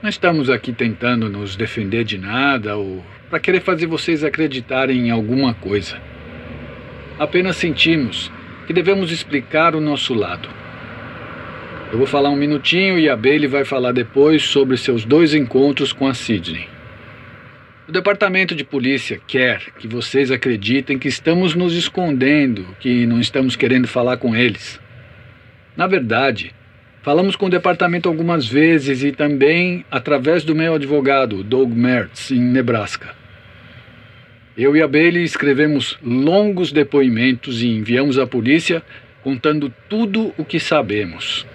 Não 0.02 0.10
estamos 0.10 0.50
aqui 0.50 0.72
tentando 0.72 1.30
nos 1.30 1.54
defender 1.54 2.02
de 2.02 2.18
nada 2.18 2.76
ou 2.76 3.04
para 3.30 3.38
querer 3.38 3.60
fazer 3.60 3.86
vocês 3.86 4.24
acreditarem 4.24 5.06
em 5.06 5.10
alguma 5.12 5.54
coisa. 5.54 5.96
Apenas 7.20 7.56
sentimos 7.56 8.32
que 8.68 8.74
devemos 8.74 9.10
explicar 9.10 9.74
o 9.74 9.80
nosso 9.80 10.12
lado. 10.12 10.46
Eu 11.90 11.96
vou 11.96 12.06
falar 12.06 12.28
um 12.28 12.36
minutinho 12.36 12.98
e 12.98 13.08
a 13.08 13.16
Bailey 13.16 13.48
vai 13.48 13.64
falar 13.64 13.92
depois 13.92 14.42
sobre 14.42 14.76
seus 14.76 15.06
dois 15.06 15.32
encontros 15.32 15.90
com 15.90 16.06
a 16.06 16.12
Sidney. 16.12 16.68
O 17.88 17.92
departamento 17.92 18.54
de 18.54 18.64
polícia 18.64 19.18
quer 19.26 19.72
que 19.78 19.88
vocês 19.88 20.30
acreditem 20.30 20.98
que 20.98 21.08
estamos 21.08 21.54
nos 21.54 21.74
escondendo, 21.74 22.76
que 22.78 23.06
não 23.06 23.18
estamos 23.18 23.56
querendo 23.56 23.88
falar 23.88 24.18
com 24.18 24.36
eles. 24.36 24.78
Na 25.74 25.86
verdade, 25.86 26.54
falamos 27.00 27.36
com 27.36 27.46
o 27.46 27.50
departamento 27.50 28.06
algumas 28.06 28.46
vezes 28.46 29.02
e 29.02 29.12
também 29.12 29.82
através 29.90 30.44
do 30.44 30.54
meu 30.54 30.74
advogado, 30.74 31.42
Doug 31.42 31.72
Mertz, 31.72 32.30
em 32.32 32.38
Nebraska. 32.38 33.16
Eu 34.58 34.76
e 34.76 34.82
a 34.82 34.88
Bailey 34.88 35.22
escrevemos 35.22 35.96
longos 36.02 36.72
depoimentos 36.72 37.62
e 37.62 37.68
enviamos 37.68 38.18
à 38.18 38.26
polícia 38.26 38.82
contando 39.22 39.72
tudo 39.88 40.34
o 40.36 40.44
que 40.44 40.58
sabemos. 40.58 41.46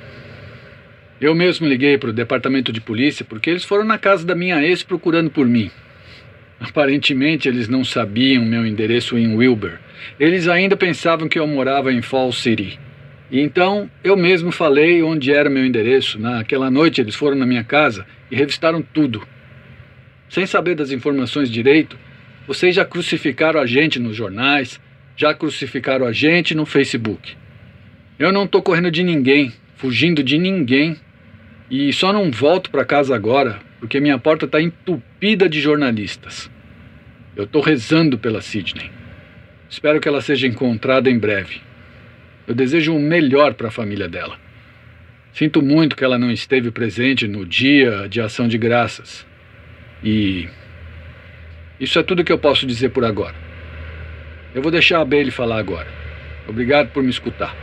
Eu 1.20 1.36
mesmo 1.36 1.68
liguei 1.68 1.98
para 1.98 2.12
o 2.12 2.14
departamento 2.14 2.72
de 2.72 2.80
polícia 2.80 3.26
porque 3.28 3.50
eles 3.50 3.66
foram 3.66 3.84
na 3.84 3.98
casa 3.98 4.26
da 4.26 4.34
minha 4.34 4.64
ex 4.64 4.84
procurando 4.84 5.30
por 5.30 5.46
mim. 5.46 5.70
Aparentemente 6.62 7.50
eles 7.50 7.68
não 7.68 7.84
sabiam 7.84 8.46
meu 8.46 8.66
endereço 8.66 9.18
em 9.18 9.36
Wilbur. 9.36 9.80
Eles 10.18 10.48
ainda 10.48 10.78
pensavam 10.78 11.28
que 11.28 11.38
eu 11.38 11.46
morava 11.46 11.92
em 11.92 12.02
Falls 12.02 12.42
City. 12.42 12.80
E 13.30 13.42
então 13.42 13.92
eu 14.02 14.16
mesmo 14.16 14.50
falei 14.50 15.04
onde 15.04 15.30
era 15.30 15.50
meu 15.50 15.66
endereço. 15.66 16.18
Naquela 16.18 16.72
noite 16.72 17.02
eles 17.02 17.16
foram 17.16 17.36
na 17.36 17.46
minha 17.46 17.66
casa 17.66 18.06
e 18.32 18.36
revistaram 18.38 18.82
tudo. 18.82 19.28
Sem 20.30 20.46
saber 20.46 20.76
das 20.76 20.90
informações 20.90 21.52
direito, 21.52 21.98
vocês 22.48 22.76
já 22.76 22.86
crucificaram 22.86 23.60
a 23.60 23.66
gente 23.66 24.00
nos 24.00 24.16
jornais, 24.16 24.80
já 25.16 25.34
crucificaram 25.34 26.06
a 26.06 26.12
gente 26.12 26.56
no 26.56 26.66
Facebook. 26.66 27.36
Eu 28.20 28.32
não 28.32 28.46
estou 28.46 28.62
correndo 28.62 28.92
de 28.92 29.04
ninguém, 29.04 29.54
fugindo 29.76 30.24
de 30.24 30.38
ninguém, 30.38 30.98
e 31.70 31.92
só 31.94 32.14
não 32.14 32.32
volto 32.32 32.70
para 32.70 32.86
casa 32.86 33.16
agora 33.16 33.60
porque 33.84 34.00
minha 34.00 34.18
porta 34.18 34.46
está 34.46 34.62
entupida 34.62 35.50
de 35.50 35.60
jornalistas. 35.60 36.50
Eu 37.36 37.44
estou 37.44 37.62
rezando 37.62 38.18
pela 38.18 38.40
Sidney. 38.40 38.90
Espero 39.70 40.00
que 40.00 40.08
ela 40.08 40.22
seja 40.22 40.48
encontrada 40.48 41.10
em 41.10 41.20
breve. 41.20 41.60
Eu 42.48 42.56
desejo 42.56 42.96
o 42.96 43.00
melhor 43.00 43.56
para 43.56 43.68
a 43.68 43.72
família 43.72 44.08
dela. 44.08 44.40
Sinto 45.34 45.62
muito 45.62 45.98
que 45.98 46.04
ela 46.06 46.18
não 46.18 46.32
esteve 46.32 46.72
presente 46.72 47.28
no 47.28 47.46
dia 47.46 48.08
de 48.08 48.22
ação 48.22 48.48
de 48.48 48.58
graças. 48.58 49.28
E 50.02 50.48
isso 51.80 52.00
é 52.00 52.04
tudo 52.04 52.24
que 52.24 52.32
eu 52.32 52.38
posso 52.38 52.66
dizer 52.66 52.90
por 52.90 53.04
agora. 53.04 53.36
Eu 54.54 54.62
vou 54.62 54.72
deixar 54.72 55.02
a 55.02 55.06
Bailey 55.06 55.32
falar 55.32 55.58
agora. 55.58 55.88
Obrigado 56.48 56.90
por 56.90 57.02
me 57.02 57.10
escutar. 57.10 57.56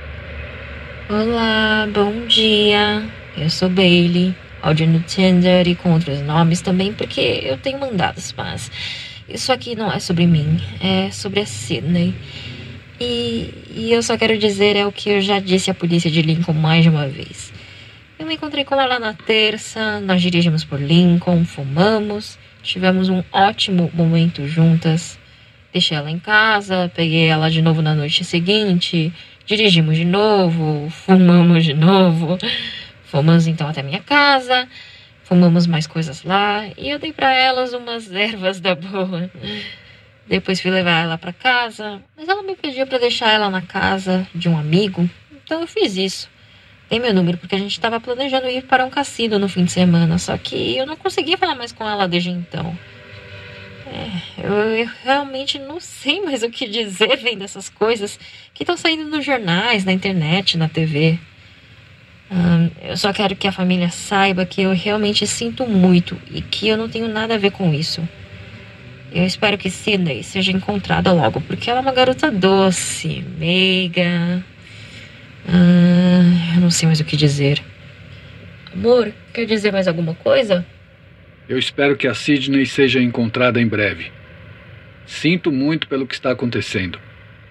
Olá, 1.09 1.89
bom 1.93 2.27
dia. 2.27 3.03
Eu 3.37 3.49
sou 3.49 3.69
Bailey, 3.69 4.35
áudio 4.61 4.87
no 4.87 5.01
Tinder 5.01 5.69
e 5.69 5.75
com 5.75 5.93
outros 5.93 6.21
nomes 6.23 6.61
também, 6.61 6.93
porque 6.93 7.21
eu 7.45 7.57
tenho 7.59 7.79
mandados, 7.79 8.35
mas 8.37 8.71
isso 9.29 9.53
aqui 9.53 9.77
não 9.77 9.93
é 9.93 10.01
sobre 10.01 10.27
mim, 10.27 10.61
é 10.81 11.11
sobre 11.11 11.41
a 11.41 11.47
Sydney. 11.47 12.15
E, 13.01 13.55
e 13.75 13.93
eu 13.93 14.03
só 14.03 14.19
quero 14.19 14.37
dizer 14.37 14.77
é 14.77 14.85
o 14.85 14.93
que 14.93 15.11
eu 15.11 15.21
já 15.21 15.39
disse 15.39 15.71
à 15.71 15.75
polícia 15.75 16.11
de 16.11 16.21
Lincoln 16.21 16.53
mais 16.53 16.83
de 16.83 16.91
uma 16.91 17.07
vez. 17.07 17.53
Eu 18.19 18.27
me 18.27 18.35
encontrei 18.35 18.65
com 18.65 18.79
ela 18.79 18.99
na 18.99 19.15
terça, 19.15 20.01
nós 20.01 20.21
dirigimos 20.21 20.65
por 20.65 20.81
Lincoln, 20.81 21.45
fumamos. 21.45 22.39
Tivemos 22.63 23.09
um 23.09 23.23
ótimo 23.33 23.91
momento 23.95 24.47
juntas. 24.47 25.19
Deixei 25.73 25.97
ela 25.97 26.11
em 26.11 26.19
casa, 26.19 26.91
peguei 26.95 27.27
ela 27.27 27.51
de 27.51 27.63
novo 27.63 27.81
na 27.81 27.95
noite 27.95 28.25
seguinte, 28.25 29.13
dirigimos 29.47 29.97
de 29.97 30.05
novo, 30.05 30.91
fumamos 30.91 31.65
de 31.65 31.75
novo. 31.75 32.37
Fomos 33.05 33.47
então 33.47 33.69
até 33.69 33.83
minha 33.83 34.01
casa, 34.01 34.69
fumamos 35.23 35.67
mais 35.67 35.87
coisas 35.87 36.23
lá 36.23 36.67
e 36.77 36.91
eu 36.91 36.99
dei 36.99 37.13
para 37.13 37.33
elas 37.33 37.73
umas 37.73 38.11
ervas 38.13 38.61
da 38.61 38.75
boa. 38.75 39.31
Depois 40.27 40.61
fui 40.61 40.71
levar 40.71 41.03
ela 41.03 41.19
para 41.19 41.33
casa, 41.33 42.03
mas 42.17 42.29
ela 42.29 42.43
me 42.43 42.55
pediu 42.55 42.87
para 42.87 42.99
deixar 42.99 43.33
ela 43.33 43.49
na 43.49 43.63
casa 43.63 44.27
de 44.35 44.49
um 44.49 44.57
amigo, 44.59 45.09
então 45.45 45.61
eu 45.61 45.67
fiz 45.67 45.97
isso 45.97 46.29
tem 46.91 46.99
meu 46.99 47.15
número, 47.15 47.39
porque 47.39 47.55
a 47.55 47.59
gente 47.59 47.71
estava 47.71 48.01
planejando 48.01 48.49
ir 48.49 48.65
para 48.65 48.85
um 48.85 48.91
cassino 48.91 49.39
no 49.39 49.49
fim 49.49 49.65
de 49.65 49.71
semana, 49.71 50.19
só 50.19 50.37
que 50.37 50.77
eu 50.77 50.85
não 50.85 50.97
conseguia 50.97 51.39
falar 51.39 51.55
mais 51.55 51.71
com 51.71 51.89
ela 51.89 52.09
desde 52.09 52.31
então. 52.31 52.77
É, 53.87 54.45
eu, 54.45 54.53
eu, 54.53 54.91
realmente 55.05 55.57
não 55.57 55.79
sei 55.79 56.21
mais 56.21 56.43
o 56.43 56.51
que 56.51 56.67
dizer 56.69 57.17
vendo 57.23 57.45
essas 57.45 57.69
coisas 57.69 58.19
que 58.53 58.65
estão 58.65 58.77
saindo 58.77 59.05
nos 59.05 59.25
jornais, 59.25 59.85
na 59.85 59.93
internet, 59.93 60.59
na 60.59 60.69
TV. 60.69 61.17
Hum, 62.29 62.71
eu 62.83 62.97
só 62.97 63.13
quero 63.13 63.37
que 63.37 63.47
a 63.47 63.53
família 63.53 63.89
saiba 63.91 64.45
que 64.45 64.61
eu 64.61 64.73
realmente 64.73 65.25
sinto 65.29 65.69
muito 65.69 66.21
e 66.29 66.43
que 66.43 66.67
eu 66.67 66.77
não 66.77 66.89
tenho 66.89 67.07
nada 67.07 67.37
a 67.37 67.39
ver 67.39 67.53
com 67.53 67.73
isso. 67.73 68.03
Eu 69.13 69.25
espero 69.25 69.57
que 69.57 69.71
Sidney 69.71 70.25
seja 70.25 70.51
encontrada 70.51 71.13
logo, 71.13 71.41
porque 71.41 71.71
ela 71.71 71.79
é 71.79 71.83
uma 71.83 71.93
garota 71.93 72.33
doce, 72.33 73.25
meiga, 73.39 74.45
ah, 75.49 76.55
eu 76.55 76.61
não 76.61 76.71
sei 76.71 76.87
mais 76.87 77.01
o 77.01 77.05
que 77.05 77.17
dizer. 77.17 77.63
Amor, 78.73 79.13
quer 79.33 79.47
dizer 79.47 79.73
mais 79.73 79.89
alguma 79.89 80.15
coisa? 80.15 80.65
Eu 81.49 81.59
espero 81.59 81.97
que 81.97 82.07
a 82.07 82.15
Sidney 82.15 82.65
seja 82.67 83.01
encontrada 83.01 83.61
em 83.61 83.67
breve. 83.67 84.13
Sinto 85.07 85.51
muito 85.51 85.89
pelo 85.89 86.07
que 86.07 86.15
está 86.15 86.31
acontecendo. 86.31 86.99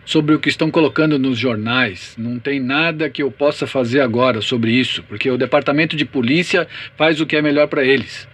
Sobre 0.05 0.33
o 0.33 0.39
que 0.39 0.49
estão 0.49 0.71
colocando 0.71 1.19
nos 1.19 1.37
jornais, 1.37 2.15
não 2.17 2.39
tem 2.39 2.59
nada 2.59 3.09
que 3.09 3.21
eu 3.21 3.29
possa 3.29 3.67
fazer 3.67 3.99
agora 3.99 4.41
sobre 4.41 4.71
isso, 4.71 5.03
porque 5.03 5.29
o 5.29 5.37
departamento 5.37 5.95
de 5.95 6.05
polícia 6.05 6.67
faz 6.97 7.19
o 7.19 7.25
que 7.25 7.35
é 7.35 7.41
melhor 7.41 7.67
para 7.67 7.83
eles. 7.83 8.27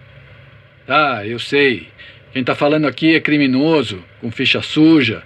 Tá, 0.86 1.26
eu 1.26 1.38
sei. 1.38 1.88
Quem 2.32 2.40
está 2.40 2.54
falando 2.54 2.86
aqui 2.86 3.14
é 3.14 3.20
criminoso, 3.20 4.02
com 4.20 4.30
ficha 4.30 4.62
suja, 4.62 5.22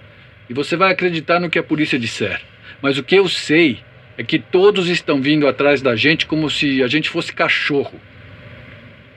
e 0.49 0.53
você 0.53 0.75
vai 0.75 0.91
acreditar 0.91 1.39
no 1.39 1.49
que 1.49 1.59
a 1.59 1.63
polícia 1.63 1.99
disser. 1.99 2.41
Mas 2.81 2.97
o 2.97 3.03
que 3.03 3.15
eu 3.15 3.29
sei 3.29 3.79
é 4.17 4.23
que 4.23 4.39
todos 4.39 4.87
estão 4.87 5.21
vindo 5.21 5.47
atrás 5.47 5.81
da 5.81 5.95
gente 5.95 6.25
como 6.25 6.49
se 6.49 6.83
a 6.83 6.87
gente 6.87 7.09
fosse 7.09 7.33
cachorro. 7.33 7.99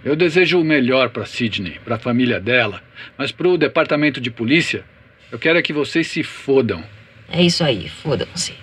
Eu 0.04 0.14
desejo 0.14 0.60
o 0.60 0.64
melhor 0.64 1.10
para 1.10 1.24
Sidney, 1.24 1.78
para 1.84 1.96
a 1.96 1.98
família 1.98 2.40
dela, 2.40 2.82
mas 3.16 3.32
para 3.32 3.48
o 3.48 3.56
departamento 3.56 4.20
de 4.20 4.30
polícia, 4.30 4.84
eu 5.32 5.38
quero 5.38 5.58
é 5.58 5.62
que 5.62 5.72
vocês 5.72 6.06
se 6.06 6.22
fodam. 6.22 6.84
É 7.30 7.42
isso 7.42 7.64
aí, 7.64 7.88
fodam-se. 7.88 8.54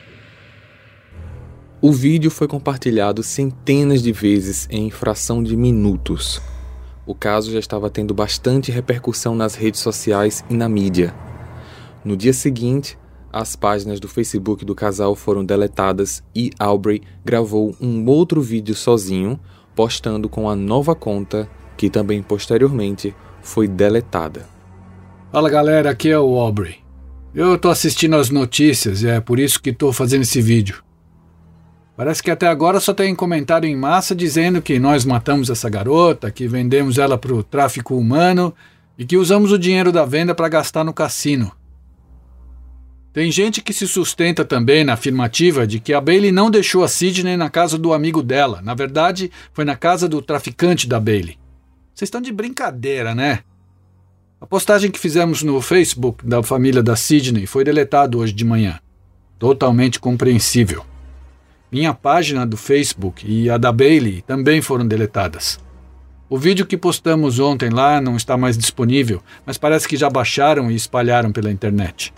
O 1.82 1.92
vídeo 1.92 2.30
foi 2.30 2.48
compartilhado 2.48 3.24
centenas 3.24 4.04
de 4.04 4.12
vezes 4.12 4.68
em 4.70 4.92
fração 4.92 5.42
de 5.42 5.58
minutos. 5.58 6.40
O 7.08 7.16
caso 7.16 7.52
já 7.52 7.58
estava 7.58 7.90
tendo 7.90 8.14
bastante 8.14 8.72
repercussão 8.72 9.36
nas 9.36 9.56
redes 9.56 9.80
sociais 9.80 10.46
e 10.48 10.54
na 10.54 10.70
mídia. 10.70 11.12
No 12.06 12.16
dia 12.16 12.34
seguinte, 12.34 12.98
as 13.32 13.56
páginas 13.56 14.00
do 14.00 14.08
Facebook 14.08 14.66
do 14.66 14.76
casal 14.76 15.16
foram 15.16 15.46
deletadas 15.46 16.24
e 16.36 16.52
Aubrey 16.60 17.02
gravou 17.24 17.76
um 17.80 18.06
outro 18.08 18.42
vídeo 18.42 18.76
sozinho, 18.76 19.40
postando 19.76 20.28
com 20.28 20.50
a 20.50 20.56
nova 20.56 20.94
conta, 20.94 21.50
que 21.78 21.90
também 21.90 22.22
posteriormente 22.22 23.16
foi 23.42 23.68
deletada. 23.68 24.48
Fala 25.32 25.50
galera, 25.50 25.90
aqui 25.90 26.10
é 26.10 26.20
o 26.20 26.38
Aubrey. 26.40 26.76
Eu 27.34 27.58
tô 27.58 27.70
assistindo 27.70 28.18
as 28.18 28.30
notícias 28.30 29.04
e 29.04 29.08
é 29.08 29.22
por 29.22 29.40
isso 29.40 29.62
que 29.62 29.72
tô 29.72 29.94
fazendo 29.94 30.24
esse 30.24 30.42
vídeo. 30.42 30.84
Parece 31.96 32.22
que 32.22 32.32
até 32.32 32.48
agora 32.48 32.80
só 32.80 32.94
tem 32.94 33.16
comentário 33.16 33.70
em 33.70 33.76
massa 33.76 34.14
dizendo 34.14 34.62
que 34.62 34.80
nós 34.80 35.06
matamos 35.06 35.50
essa 35.50 35.70
garota, 35.70 36.32
que 36.32 36.48
vendemos 36.48 36.98
ela 36.98 37.18
para 37.18 37.34
o 37.34 37.44
tráfico 37.44 37.96
humano 37.96 38.54
e 38.98 39.06
que 39.06 39.18
usamos 39.18 39.52
o 39.52 39.60
dinheiro 39.60 39.92
da 39.92 40.04
venda 40.04 40.36
para 40.36 40.50
gastar 40.50 40.84
no 40.84 40.94
cassino. 40.94 41.52
Tem 43.14 43.30
gente 43.30 43.62
que 43.62 43.74
se 43.74 43.86
sustenta 43.88 44.46
também 44.46 44.86
na 44.86 44.94
afirmativa 44.94 45.68
de 45.68 45.82
que 45.82 45.94
a 45.94 46.00
Bailey 46.00 46.32
não 46.32 46.50
deixou 46.50 46.82
a 46.82 46.88
Sidney 46.88 47.36
na 47.36 47.50
casa 47.50 47.78
do 47.78 47.92
amigo 47.92 48.24
dela. 48.24 48.62
Na 48.62 48.74
verdade, 48.74 49.30
foi 49.52 49.66
na 49.66 49.76
casa 49.76 50.08
do 50.08 50.22
traficante 50.22 50.88
da 50.88 50.98
Bailey. 50.98 51.38
Vocês 51.94 52.08
estão 52.08 52.22
de 52.22 52.32
brincadeira, 52.32 53.14
né? 53.14 53.40
A 54.40 54.48
postagem 54.48 54.90
que 54.90 54.98
fizemos 54.98 55.44
no 55.44 55.60
Facebook 55.62 56.26
da 56.26 56.42
família 56.42 56.82
da 56.82 56.96
Sidney 56.96 57.46
foi 57.46 57.66
deletada 57.66 58.18
hoje 58.18 58.32
de 58.32 58.46
manhã. 58.46 58.80
Totalmente 59.38 60.00
compreensível. 60.00 60.86
Minha 61.70 61.94
página 61.94 62.46
do 62.46 62.56
Facebook 62.56 63.26
e 63.28 63.50
a 63.50 63.58
da 63.58 63.74
Bailey 63.74 64.22
também 64.22 64.62
foram 64.62 64.88
deletadas. 64.88 65.60
O 66.30 66.38
vídeo 66.38 66.66
que 66.66 66.78
postamos 66.78 67.40
ontem 67.40 67.70
lá 67.70 68.00
não 68.00 68.16
está 68.16 68.38
mais 68.38 68.58
disponível, 68.58 69.22
mas 69.46 69.58
parece 69.58 69.86
que 69.86 69.98
já 69.98 70.10
baixaram 70.10 70.72
e 70.72 70.76
espalharam 70.76 71.30
pela 71.30 71.52
internet. 71.52 72.14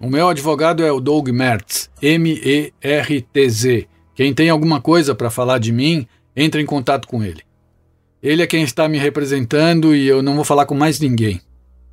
O 0.00 0.08
meu 0.08 0.28
advogado 0.28 0.84
é 0.84 0.92
o 0.92 1.00
Doug 1.00 1.28
Mertz, 1.30 1.90
M-E-R-T-Z. 2.00 3.88
Quem 4.14 4.32
tem 4.32 4.48
alguma 4.48 4.80
coisa 4.80 5.12
para 5.12 5.28
falar 5.28 5.58
de 5.58 5.72
mim, 5.72 6.06
entre 6.36 6.62
em 6.62 6.66
contato 6.66 7.08
com 7.08 7.20
ele. 7.24 7.42
Ele 8.22 8.40
é 8.40 8.46
quem 8.46 8.62
está 8.62 8.88
me 8.88 8.96
representando 8.96 9.94
e 9.96 10.06
eu 10.06 10.22
não 10.22 10.36
vou 10.36 10.44
falar 10.44 10.66
com 10.66 10.74
mais 10.74 11.00
ninguém. 11.00 11.40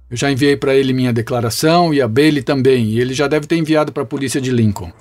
Eu 0.07 0.15
já 0.15 0.31
enviei 0.31 0.55
para 0.55 0.75
ele 0.75 0.93
minha 0.93 1.11
declaração 1.11 1.91
e 1.91 1.99
a 1.99 2.07
Bailey 2.07 2.43
também, 2.43 2.85
e 2.85 2.99
ele 2.99 3.13
já 3.13 3.27
deve 3.27 3.47
ter 3.47 3.57
enviado 3.57 3.91
para 3.91 4.03
a 4.03 4.07
polícia 4.07 4.39
de 4.39 4.51
Lincoln. 4.51 4.91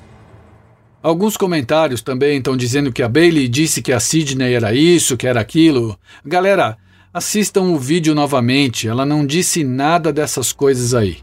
Alguns 1.03 1.37
comentários 1.37 2.01
também 2.01 2.39
estão 2.39 2.57
dizendo 2.57 2.91
que 2.91 3.03
a 3.03 3.09
Bailey 3.09 3.49
disse 3.49 3.83
que 3.83 3.93
a 3.93 4.01
Sidney 4.01 4.55
era 4.55 4.73
isso, 4.73 5.19
que 5.19 5.27
era 5.27 5.41
aquilo. 5.41 5.99
Galera, 6.25 6.79
assistam 7.13 7.65
o 7.65 7.79
vídeo 7.79 8.15
novamente, 8.15 8.89
ela 8.89 9.05
não 9.05 9.27
disse 9.27 9.63
nada 9.63 10.11
dessas 10.11 10.55
coisas 10.55 10.95
aí. 10.95 11.19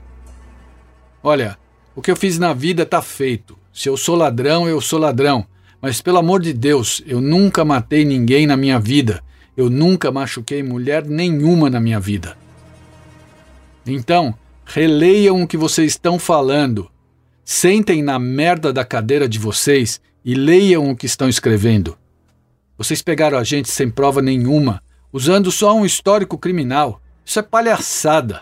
Olha, 1.24 1.58
o 1.96 2.02
que 2.02 2.10
eu 2.10 2.16
fiz 2.16 2.40
na 2.40 2.54
vida 2.54 2.86
tá 2.86 3.02
feito. 3.02 3.58
Se 3.74 3.90
eu 3.90 3.98
sou 3.98 4.16
ladrão, 4.16 4.68
eu 4.68 4.80
sou 4.80 5.00
ladrão. 5.00 5.46
Mas 5.82 6.02
pelo 6.02 6.20
amor 6.20 6.42
de 6.42 6.54
Deus, 6.54 7.02
eu 7.06 7.20
nunca 7.20 7.66
matei 7.66 8.06
ninguém 8.06 8.46
na 8.46 8.56
minha 8.56 8.80
vida. 8.80 9.22
Eu 9.58 9.70
nunca 9.70 10.12
machuquei 10.12 10.64
mulher 10.64 11.06
nenhuma 11.06 11.70
na 11.70 11.80
minha 11.80 12.00
vida. 12.00 12.38
Então, 13.86 14.34
releiam 14.66 15.42
o 15.42 15.48
que 15.48 15.58
vocês 15.58 15.92
estão 15.94 16.18
falando. 16.18 16.90
Sentem 17.44 18.02
na 18.02 18.18
merda 18.18 18.72
da 18.72 18.86
cadeira 18.86 19.28
de 19.28 19.40
vocês 19.40 20.00
e 20.24 20.34
leiam 20.34 20.90
o 20.90 20.96
que 20.96 21.06
estão 21.06 21.28
escrevendo. 21.28 21.98
Vocês 22.78 23.02
pegaram 23.02 23.38
a 23.38 23.44
gente 23.44 23.70
sem 23.70 23.90
prova 23.90 24.22
nenhuma, 24.22 24.82
usando 25.12 25.52
só 25.52 25.76
um 25.76 25.86
histórico 25.86 26.38
criminal. 26.38 27.02
Isso 27.26 27.40
é 27.40 27.42
palhaçada. 27.42 28.42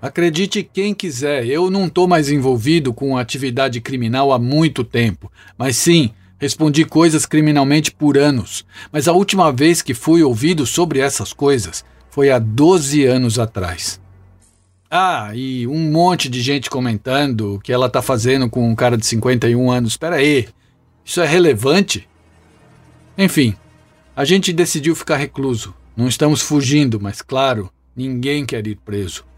Acredite 0.00 0.62
quem 0.62 0.94
quiser, 0.94 1.46
eu 1.46 1.70
não 1.70 1.86
estou 1.86 2.08
mais 2.08 2.30
envolvido 2.30 2.92
com 2.92 3.18
atividade 3.18 3.80
criminal 3.82 4.32
há 4.32 4.38
muito 4.38 4.82
tempo. 4.82 5.30
Mas 5.58 5.76
sim, 5.76 6.10
respondi 6.38 6.86
coisas 6.86 7.26
criminalmente 7.26 7.92
por 7.92 8.16
anos. 8.16 8.64
Mas 8.90 9.06
a 9.06 9.12
última 9.12 9.52
vez 9.52 9.82
que 9.82 9.92
fui 9.92 10.22
ouvido 10.22 10.66
sobre 10.66 11.00
essas 11.00 11.34
coisas 11.34 11.84
foi 12.08 12.30
há 12.30 12.38
12 12.38 13.04
anos 13.04 13.38
atrás. 13.38 14.00
Ah, 14.90 15.30
e 15.34 15.66
um 15.66 15.90
monte 15.90 16.28
de 16.28 16.40
gente 16.40 16.70
comentando 16.70 17.54
o 17.54 17.60
que 17.60 17.72
ela 17.72 17.88
tá 17.88 18.00
fazendo 18.00 18.48
com 18.48 18.68
um 18.68 18.74
cara 18.74 18.96
de 18.96 19.04
51 19.06 19.70
anos. 19.70 19.92
Espera 19.92 20.16
aí, 20.16 20.48
isso 21.04 21.20
é 21.20 21.26
relevante? 21.26 22.08
Enfim, 23.18 23.54
a 24.16 24.24
gente 24.24 24.52
decidiu 24.52 24.96
ficar 24.96 25.16
recluso. 25.16 25.74
Não 25.94 26.08
estamos 26.08 26.40
fugindo, 26.40 26.98
mas 26.98 27.20
claro, 27.20 27.70
ninguém 27.94 28.46
quer 28.46 28.66
ir 28.66 28.76
preso. 28.76 29.29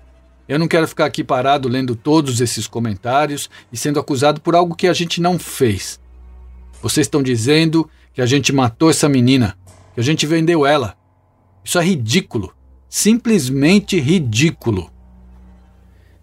Eu 0.52 0.58
não 0.58 0.68
quero 0.68 0.86
ficar 0.86 1.06
aqui 1.06 1.24
parado 1.24 1.66
lendo 1.66 1.96
todos 1.96 2.38
esses 2.38 2.66
comentários 2.66 3.48
e 3.72 3.76
sendo 3.78 3.98
acusado 3.98 4.38
por 4.38 4.54
algo 4.54 4.74
que 4.74 4.86
a 4.86 4.92
gente 4.92 5.18
não 5.18 5.38
fez. 5.38 5.98
Vocês 6.82 7.06
estão 7.06 7.22
dizendo 7.22 7.88
que 8.12 8.20
a 8.20 8.26
gente 8.26 8.52
matou 8.52 8.90
essa 8.90 9.08
menina, 9.08 9.56
que 9.94 10.00
a 10.00 10.04
gente 10.04 10.26
vendeu 10.26 10.66
ela. 10.66 10.94
Isso 11.64 11.78
é 11.78 11.82
ridículo. 11.82 12.52
Simplesmente 12.86 13.98
ridículo. 13.98 14.90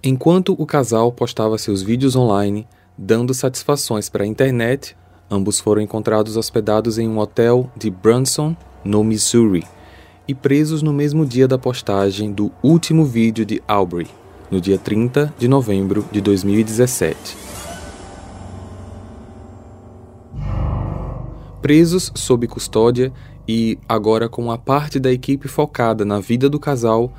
Enquanto 0.04 0.54
o 0.56 0.63
casal 0.63 1.12
postava 1.12 1.58
seus 1.58 1.82
vídeos 1.82 2.15
online, 2.15 2.68
dando 2.96 3.34
satisfações 3.34 4.10
para 4.10 4.26
a 4.26 4.28
internet, 4.28 4.96
ambos 5.28 5.60
foram 5.60 5.82
encontrados 5.82 6.38
hospedados 6.38 7.00
em 7.00 7.10
um 7.10 7.18
hotel 7.18 7.72
de 7.76 7.89
Branson, 7.89 8.56
no 8.86 9.04
Missouri, 9.04 9.65
e 10.28 10.36
presos 10.36 10.84
no 10.84 10.94
mesmo 10.94 11.26
dia 11.26 11.48
da 11.48 11.58
postagem 11.58 12.32
do 12.32 12.52
último 12.62 13.04
vídeo 13.04 13.44
de 13.44 13.60
Aubrey, 13.68 14.18
no 14.52 14.60
dia 14.60 14.78
30 14.78 15.34
de 15.38 15.48
novembro 15.48 16.06
de 16.12 16.22
2017. 16.22 17.38
Presos 21.62 22.12
sob 22.16 22.48
custódia 22.48 23.12
e 23.48 23.78
agora 23.88 24.30
com 24.30 24.52
a 24.52 24.58
parte 24.58 25.00
da 25.00 25.12
equipe 25.12 25.48
focada 25.48 26.06
na 26.06 26.20
vida 26.20 26.50
do 26.50 26.60
casal, 26.60 27.14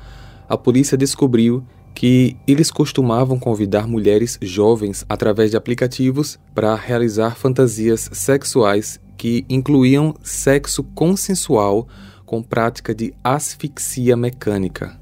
a 0.47 0.57
polícia 0.57 0.97
descobriu 0.97 1.63
que 1.93 2.37
eles 2.47 2.71
costumavam 2.71 3.37
convidar 3.37 3.87
mulheres 3.87 4.37
jovens 4.41 5.05
através 5.07 5.51
de 5.51 5.57
aplicativos 5.57 6.39
para 6.55 6.75
realizar 6.75 7.35
fantasias 7.35 8.09
sexuais 8.13 8.99
que 9.17 9.45
incluíam 9.47 10.15
sexo 10.23 10.83
consensual 10.83 11.87
com 12.25 12.41
prática 12.41 12.95
de 12.95 13.13
asfixia 13.23 14.15
mecânica. 14.15 15.00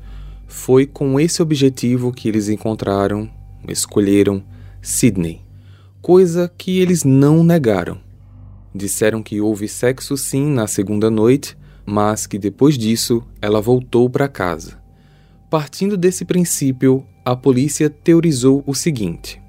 Foi 0.50 0.88
com 0.88 1.20
esse 1.20 1.44
objetivo 1.44 2.12
que 2.12 2.28
eles 2.28 2.50
encontraram, 2.50 3.30
escolheram 3.68 4.44
Sydney, 4.82 5.44
coisa 6.02 6.52
que 6.58 6.80
eles 6.80 7.04
não 7.04 7.44
negaram. 7.44 8.00
Disseram 8.74 9.22
que 9.22 9.40
houve 9.40 9.68
sexo 9.68 10.18
sim 10.18 10.48
na 10.48 10.66
segunda 10.66 11.10
noite, 11.12 11.56
mas 11.86 12.26
que 12.26 12.40
depois 12.40 12.80
disso 12.80 13.24
ela 13.40 13.62
voltou 13.62 14.10
para 14.10 14.28
casa. 14.28 14.80
Partindo 15.52 15.96
desse 15.96 16.26
princípio, 16.26 17.06
a 17.24 17.36
polícia 17.36 17.88
teorizou 17.88 18.64
o 18.66 18.74
seguinte: 18.74 19.40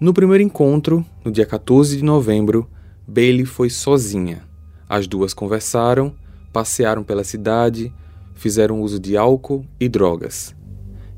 no 0.00 0.14
primeiro 0.14 0.42
encontro, 0.42 1.04
no 1.22 1.30
dia 1.30 1.44
14 1.44 1.98
de 1.98 2.02
novembro, 2.02 2.66
Bailey 3.06 3.44
foi 3.44 3.68
sozinha. 3.68 4.42
As 4.88 5.06
duas 5.06 5.34
conversaram, 5.34 6.14
passearam 6.50 7.04
pela 7.04 7.24
cidade, 7.24 7.92
fizeram 8.36 8.80
uso 8.80 9.00
de 9.00 9.16
álcool 9.16 9.64
e 9.80 9.88
drogas. 9.88 10.54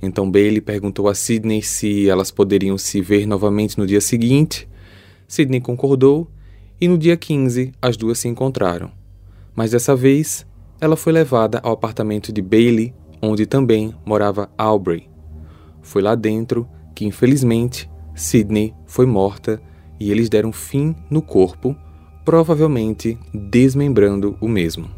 Então 0.00 0.30
Bailey 0.30 0.60
perguntou 0.60 1.08
a 1.08 1.14
Sidney 1.14 1.60
se 1.60 2.08
elas 2.08 2.30
poderiam 2.30 2.78
se 2.78 3.02
ver 3.02 3.26
novamente 3.26 3.76
no 3.76 3.86
dia 3.86 4.00
seguinte. 4.00 4.66
Sidney 5.26 5.60
concordou 5.60 6.30
e 6.80 6.88
no 6.88 6.96
dia 6.96 7.16
15 7.16 7.72
as 7.82 7.96
duas 7.96 8.18
se 8.18 8.28
encontraram. 8.28 8.90
Mas 9.54 9.72
dessa 9.72 9.94
vez, 9.94 10.46
ela 10.80 10.96
foi 10.96 11.12
levada 11.12 11.60
ao 11.62 11.72
apartamento 11.72 12.32
de 12.32 12.40
Bailey 12.40 12.94
onde 13.20 13.46
também 13.46 13.94
morava 14.04 14.48
Aubrey. 14.56 15.08
Foi 15.82 16.00
lá 16.00 16.14
dentro 16.14 16.68
que, 16.94 17.04
infelizmente, 17.04 17.90
Sidney 18.14 18.74
foi 18.86 19.06
morta 19.06 19.60
e 19.98 20.10
eles 20.10 20.28
deram 20.28 20.52
fim 20.52 20.94
no 21.10 21.20
corpo, 21.20 21.76
provavelmente 22.24 23.18
desmembrando 23.34 24.36
o 24.40 24.48
mesmo. 24.48 24.88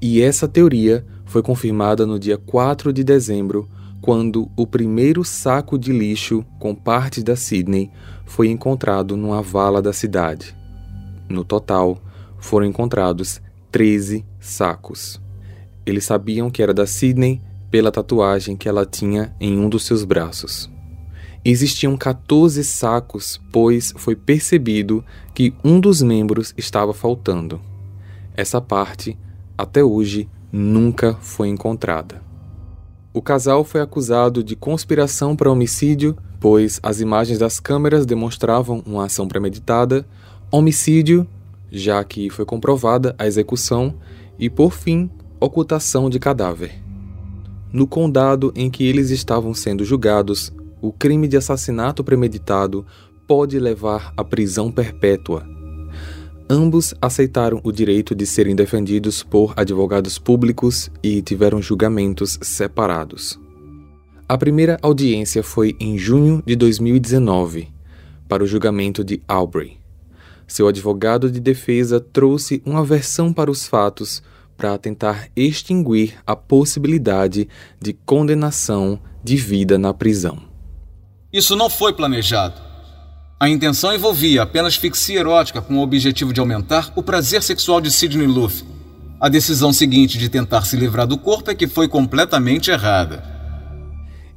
E 0.00 0.20
essa 0.20 0.46
teoria 0.46 1.04
foi 1.34 1.42
confirmada 1.42 2.06
no 2.06 2.16
dia 2.16 2.38
4 2.38 2.92
de 2.92 3.02
dezembro, 3.02 3.68
quando 4.00 4.48
o 4.56 4.68
primeiro 4.68 5.24
saco 5.24 5.76
de 5.76 5.92
lixo 5.92 6.46
com 6.60 6.72
partes 6.72 7.24
da 7.24 7.34
Sidney 7.34 7.90
foi 8.24 8.46
encontrado 8.50 9.16
numa 9.16 9.42
vala 9.42 9.82
da 9.82 9.92
cidade. 9.92 10.54
No 11.28 11.42
total, 11.42 11.98
foram 12.38 12.66
encontrados 12.66 13.42
13 13.72 14.24
sacos. 14.38 15.20
Eles 15.84 16.04
sabiam 16.04 16.48
que 16.50 16.62
era 16.62 16.72
da 16.72 16.86
Sidney 16.86 17.42
pela 17.68 17.90
tatuagem 17.90 18.56
que 18.56 18.68
ela 18.68 18.86
tinha 18.86 19.34
em 19.40 19.58
um 19.58 19.68
dos 19.68 19.84
seus 19.84 20.04
braços. 20.04 20.70
Existiam 21.44 21.96
14 21.96 22.62
sacos, 22.62 23.40
pois 23.50 23.92
foi 23.96 24.14
percebido 24.14 25.04
que 25.34 25.52
um 25.64 25.80
dos 25.80 26.00
membros 26.00 26.54
estava 26.56 26.94
faltando. 26.94 27.60
Essa 28.36 28.60
parte, 28.60 29.18
até 29.58 29.82
hoje, 29.82 30.28
nunca 30.56 31.14
foi 31.14 31.48
encontrada. 31.48 32.22
O 33.12 33.20
casal 33.20 33.64
foi 33.64 33.80
acusado 33.80 34.40
de 34.40 34.54
conspiração 34.54 35.34
para 35.34 35.50
homicídio, 35.50 36.16
pois 36.38 36.78
as 36.80 37.00
imagens 37.00 37.40
das 37.40 37.58
câmeras 37.58 38.06
demonstravam 38.06 38.80
uma 38.86 39.06
ação 39.06 39.26
premeditada, 39.26 40.06
homicídio, 40.52 41.26
já 41.72 42.04
que 42.04 42.30
foi 42.30 42.44
comprovada 42.44 43.16
a 43.18 43.26
execução, 43.26 43.96
e, 44.38 44.48
por 44.48 44.72
fim, 44.72 45.10
ocultação 45.40 46.08
de 46.08 46.20
cadáver. 46.20 46.80
No 47.72 47.84
condado 47.84 48.52
em 48.54 48.70
que 48.70 48.84
eles 48.84 49.10
estavam 49.10 49.54
sendo 49.54 49.84
julgados, 49.84 50.52
o 50.80 50.92
crime 50.92 51.26
de 51.26 51.36
assassinato 51.36 52.04
premeditado 52.04 52.86
pode 53.26 53.58
levar 53.58 54.14
à 54.16 54.22
prisão 54.22 54.70
perpétua. 54.70 55.44
Ambos 56.48 56.94
aceitaram 57.00 57.60
o 57.64 57.72
direito 57.72 58.14
de 58.14 58.26
serem 58.26 58.54
defendidos 58.54 59.22
por 59.22 59.54
advogados 59.56 60.18
públicos 60.18 60.90
e 61.02 61.22
tiveram 61.22 61.62
julgamentos 61.62 62.38
separados. 62.42 63.40
A 64.28 64.36
primeira 64.36 64.78
audiência 64.82 65.42
foi 65.42 65.74
em 65.80 65.96
junho 65.96 66.42
de 66.44 66.54
2019, 66.54 67.68
para 68.28 68.44
o 68.44 68.46
julgamento 68.46 69.02
de 69.02 69.22
Aubrey. 69.26 69.78
Seu 70.46 70.68
advogado 70.68 71.30
de 71.30 71.40
defesa 71.40 71.98
trouxe 71.98 72.62
uma 72.66 72.84
versão 72.84 73.32
para 73.32 73.50
os 73.50 73.66
fatos 73.66 74.22
para 74.56 74.76
tentar 74.78 75.28
extinguir 75.34 76.14
a 76.26 76.36
possibilidade 76.36 77.48
de 77.80 77.92
condenação 77.92 79.00
de 79.22 79.36
vida 79.36 79.78
na 79.78 79.92
prisão. 79.92 80.38
Isso 81.32 81.56
não 81.56 81.68
foi 81.68 81.92
planejado. 81.92 82.63
A 83.38 83.48
intenção 83.48 83.92
envolvia 83.92 84.42
apenas 84.42 84.74
asfixia 84.74 85.18
erótica 85.18 85.60
com 85.60 85.78
o 85.78 85.82
objetivo 85.82 86.32
de 86.32 86.38
aumentar 86.38 86.92
o 86.94 87.02
prazer 87.02 87.42
sexual 87.42 87.80
de 87.80 87.90
Sidney 87.90 88.28
Luff. 88.28 88.64
A 89.20 89.28
decisão 89.28 89.72
seguinte 89.72 90.18
de 90.18 90.28
tentar 90.28 90.62
se 90.62 90.76
livrar 90.76 91.06
do 91.06 91.18
corpo 91.18 91.50
é 91.50 91.54
que 91.54 91.66
foi 91.66 91.88
completamente 91.88 92.70
errada. 92.70 93.24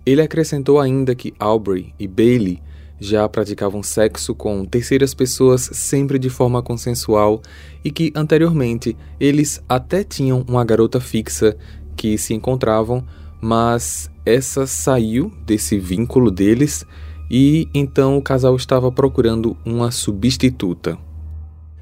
Ele 0.03 0.21
acrescentou 0.21 0.79
ainda 0.79 1.13
que 1.13 1.33
Aubrey 1.37 1.93
e 1.99 2.07
Bailey 2.07 2.59
já 2.99 3.29
praticavam 3.29 3.83
sexo 3.83 4.33
com 4.33 4.65
terceiras 4.65 5.13
pessoas 5.13 5.69
sempre 5.73 6.17
de 6.17 6.29
forma 6.29 6.63
consensual 6.63 7.43
e 7.83 7.91
que 7.91 8.11
anteriormente 8.15 8.97
eles 9.19 9.61
até 9.69 10.03
tinham 10.03 10.43
uma 10.47 10.65
garota 10.65 10.99
fixa 10.99 11.55
que 11.95 12.17
se 12.17 12.33
encontravam, 12.33 13.05
mas 13.39 14.09
essa 14.25 14.65
saiu 14.65 15.31
desse 15.45 15.77
vínculo 15.77 16.31
deles 16.31 16.83
e 17.29 17.67
então 17.73 18.17
o 18.17 18.21
casal 18.21 18.55
estava 18.55 18.91
procurando 18.91 19.57
uma 19.65 19.91
substituta. 19.91 20.97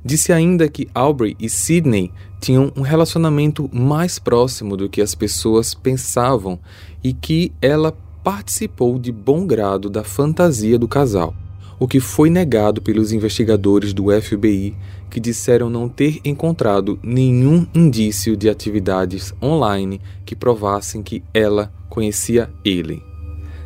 Disse 0.04 0.32
ainda 0.32 0.70
que 0.70 0.88
Aubrey 0.94 1.36
e 1.40 1.50
Sidney 1.50 2.12
tinham 2.40 2.72
um 2.76 2.82
relacionamento 2.82 3.68
mais 3.74 4.20
próximo 4.20 4.78
do 4.78 4.88
que 4.88 5.02
as 5.02 5.16
pessoas 5.16 5.74
pensavam 5.74 6.60
e 7.04 7.12
que 7.12 7.52
ela 7.60 7.92
participou 8.24 9.00
de 9.00 9.12
bom 9.12 9.48
grado 9.48 9.90
da 9.90 10.04
fantasia 10.04 10.78
do 10.78 10.88
casal, 10.88 11.34
o 11.80 11.88
que 11.88 12.00
foi 12.00 12.30
negado 12.30 12.82
pelos 12.82 13.12
investigadores 13.12 13.94
do 13.94 14.06
FBI, 14.22 14.76
que 15.10 15.20
disseram 15.20 15.70
não 15.70 15.90
ter 15.90 16.20
encontrado 16.24 17.00
nenhum 17.02 17.66
indício 17.74 18.38
de 18.38 18.48
atividades 18.48 19.34
online 19.42 20.00
que 20.24 20.36
provassem 20.36 21.02
que 21.02 21.24
ela 21.34 21.74
conhecia 21.90 22.50
ele. 22.64 23.02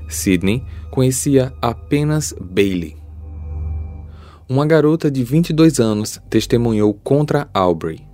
Sidney 0.10 0.64
conhecia 0.92 1.54
apenas 1.62 2.34
Bailey. 2.42 2.98
Uma 4.50 4.66
garota 4.66 5.10
de 5.10 5.24
22 5.24 5.80
anos 5.80 6.20
testemunhou 6.30 6.94
contra 6.94 7.48
Aubrey 7.54 8.10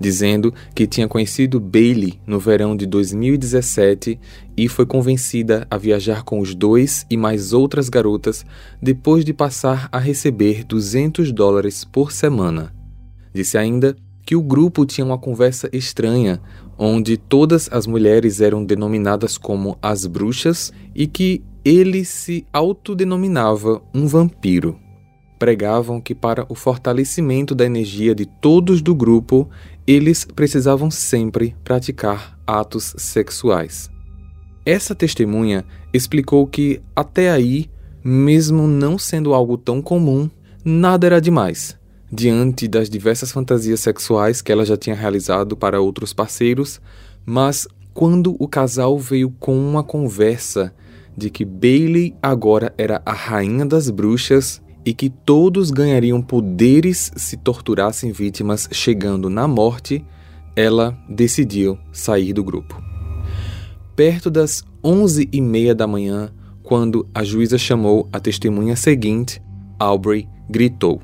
dizendo 0.00 0.52
que 0.74 0.86
tinha 0.86 1.06
conhecido 1.06 1.60
Bailey 1.60 2.18
no 2.26 2.40
verão 2.40 2.74
de 2.74 2.86
2017 2.86 4.18
e 4.56 4.68
foi 4.68 4.86
convencida 4.86 5.66
a 5.70 5.76
viajar 5.76 6.22
com 6.22 6.40
os 6.40 6.54
dois 6.54 7.04
e 7.10 7.16
mais 7.16 7.52
outras 7.52 7.90
garotas 7.90 8.46
depois 8.80 9.24
de 9.24 9.34
passar 9.34 9.88
a 9.92 9.98
receber 9.98 10.64
200 10.64 11.30
dólares 11.32 11.84
por 11.84 12.10
semana. 12.10 12.74
Disse 13.32 13.58
ainda 13.58 13.94
que 14.24 14.36
o 14.36 14.42
grupo 14.42 14.86
tinha 14.86 15.04
uma 15.04 15.18
conversa 15.18 15.68
estranha, 15.72 16.40
onde 16.78 17.16
todas 17.16 17.68
as 17.72 17.86
mulheres 17.86 18.40
eram 18.40 18.64
denominadas 18.64 19.36
como 19.36 19.76
as 19.82 20.06
bruxas 20.06 20.72
e 20.94 21.06
que 21.06 21.42
ele 21.64 22.04
se 22.04 22.46
autodenominava 22.52 23.82
um 23.94 24.06
vampiro 24.06 24.78
pregavam 25.40 26.02
que, 26.02 26.14
para 26.14 26.44
o 26.50 26.54
fortalecimento 26.54 27.54
da 27.54 27.64
energia 27.64 28.14
de 28.14 28.26
todos 28.26 28.82
do 28.82 28.94
grupo, 28.94 29.48
eles 29.86 30.22
precisavam 30.22 30.90
sempre 30.90 31.56
praticar 31.64 32.38
atos 32.46 32.94
sexuais. 32.98 33.90
Essa 34.66 34.94
testemunha 34.94 35.64
explicou 35.94 36.46
que, 36.46 36.82
até 36.94 37.30
aí, 37.30 37.70
mesmo 38.04 38.66
não 38.66 38.98
sendo 38.98 39.32
algo 39.32 39.56
tão 39.56 39.80
comum, 39.80 40.28
nada 40.62 41.06
era 41.06 41.20
demais, 41.20 41.79
diante 42.10 42.66
das 42.66 42.90
diversas 42.90 43.30
fantasias 43.30 43.80
sexuais 43.80 44.42
que 44.42 44.50
ela 44.50 44.64
já 44.64 44.76
tinha 44.76 44.96
realizado 44.96 45.56
para 45.56 45.80
outros 45.80 46.12
parceiros, 46.12 46.80
mas 47.24 47.68
quando 47.94 48.36
o 48.38 48.48
casal 48.48 48.98
veio 48.98 49.30
com 49.38 49.56
uma 49.56 49.82
conversa 49.82 50.74
de 51.16 51.30
que 51.30 51.44
Bailey 51.44 52.14
agora 52.22 52.72
era 52.78 53.02
a 53.04 53.12
rainha 53.12 53.66
das 53.66 53.90
bruxas 53.90 54.62
e 54.84 54.94
que 54.94 55.10
todos 55.10 55.70
ganhariam 55.70 56.22
poderes 56.22 57.12
se 57.16 57.36
torturassem 57.36 58.12
vítimas 58.12 58.68
chegando 58.72 59.28
na 59.28 59.46
morte, 59.46 60.04
ela 60.56 60.98
decidiu 61.08 61.78
sair 61.92 62.32
do 62.32 62.42
grupo. 62.42 62.82
Perto 63.94 64.30
das 64.30 64.64
onze 64.82 65.28
e 65.30 65.40
meia 65.40 65.74
da 65.74 65.86
manhã, 65.86 66.32
quando 66.62 67.06
a 67.14 67.22
juíza 67.22 67.58
chamou 67.58 68.08
a 68.12 68.18
testemunha 68.18 68.76
seguinte, 68.76 69.42
Aubrey 69.78 70.26
gritou: 70.48 71.02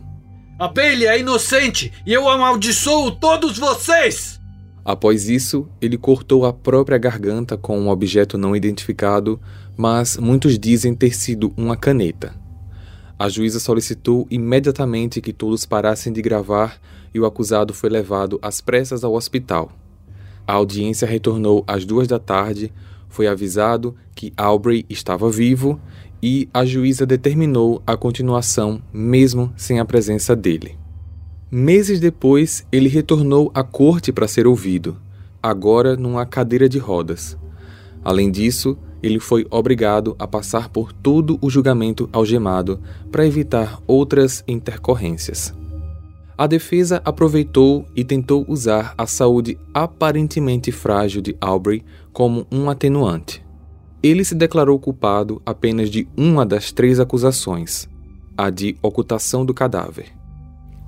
A 0.58 0.68
Bailey 0.68 1.06
é 1.06 1.20
inocente 1.20 1.92
e 2.06 2.14
eu 2.14 2.26
amaldiçoo 2.26 3.10
todos 3.10 3.58
vocês! 3.58 4.40
Após 4.82 5.28
isso, 5.28 5.68
ele 5.82 5.98
cortou 5.98 6.46
a 6.46 6.52
própria 6.52 6.96
garganta 6.96 7.58
com 7.58 7.78
um 7.78 7.90
objeto 7.90 8.38
não 8.38 8.56
identificado, 8.56 9.38
mas 9.76 10.16
muitos 10.16 10.58
dizem 10.58 10.94
ter 10.94 11.14
sido 11.14 11.52
uma 11.58 11.76
caneta. 11.76 12.34
A 13.18 13.28
juíza 13.28 13.60
solicitou 13.60 14.26
imediatamente 14.30 15.20
que 15.20 15.30
todos 15.30 15.66
parassem 15.66 16.10
de 16.10 16.22
gravar 16.22 16.80
e 17.12 17.20
o 17.20 17.26
acusado 17.26 17.74
foi 17.74 17.90
levado 17.90 18.38
às 18.40 18.58
pressas 18.58 19.04
ao 19.04 19.12
hospital. 19.12 19.70
A 20.46 20.54
audiência 20.54 21.06
retornou 21.06 21.64
às 21.66 21.84
duas 21.84 22.08
da 22.08 22.18
tarde, 22.18 22.72
foi 23.10 23.26
avisado 23.26 23.94
que 24.14 24.32
Aubrey 24.38 24.86
estava 24.88 25.30
vivo 25.30 25.78
e 26.22 26.48
a 26.52 26.64
juíza 26.64 27.06
determinou 27.06 27.82
a 27.86 27.96
continuação, 27.96 28.80
mesmo 28.92 29.52
sem 29.56 29.78
a 29.78 29.84
presença 29.84 30.34
dele. 30.34 30.76
Meses 31.50 32.00
depois, 32.00 32.66
ele 32.72 32.88
retornou 32.88 33.50
à 33.54 33.62
corte 33.62 34.12
para 34.12 34.26
ser 34.26 34.46
ouvido, 34.46 34.96
agora 35.42 35.96
numa 35.96 36.26
cadeira 36.26 36.68
de 36.68 36.78
rodas. 36.78 37.38
Além 38.02 38.30
disso, 38.30 38.76
ele 39.02 39.20
foi 39.20 39.46
obrigado 39.50 40.16
a 40.18 40.26
passar 40.26 40.68
por 40.68 40.92
todo 40.92 41.38
o 41.40 41.48
julgamento 41.48 42.08
algemado 42.12 42.80
para 43.12 43.26
evitar 43.26 43.80
outras 43.86 44.42
intercorrências. 44.48 45.54
A 46.36 46.46
defesa 46.46 47.00
aproveitou 47.04 47.86
e 47.94 48.04
tentou 48.04 48.44
usar 48.48 48.94
a 48.98 49.06
saúde 49.06 49.56
aparentemente 49.72 50.72
frágil 50.72 51.22
de 51.22 51.36
Aubrey 51.40 51.82
como 52.12 52.46
um 52.50 52.68
atenuante. 52.68 53.45
Ele 54.06 54.24
se 54.24 54.36
declarou 54.36 54.78
culpado 54.78 55.42
apenas 55.44 55.90
de 55.90 56.06
uma 56.16 56.46
das 56.46 56.70
três 56.70 57.00
acusações, 57.00 57.88
a 58.36 58.50
de 58.50 58.76
ocultação 58.80 59.44
do 59.44 59.52
cadáver. 59.52 60.12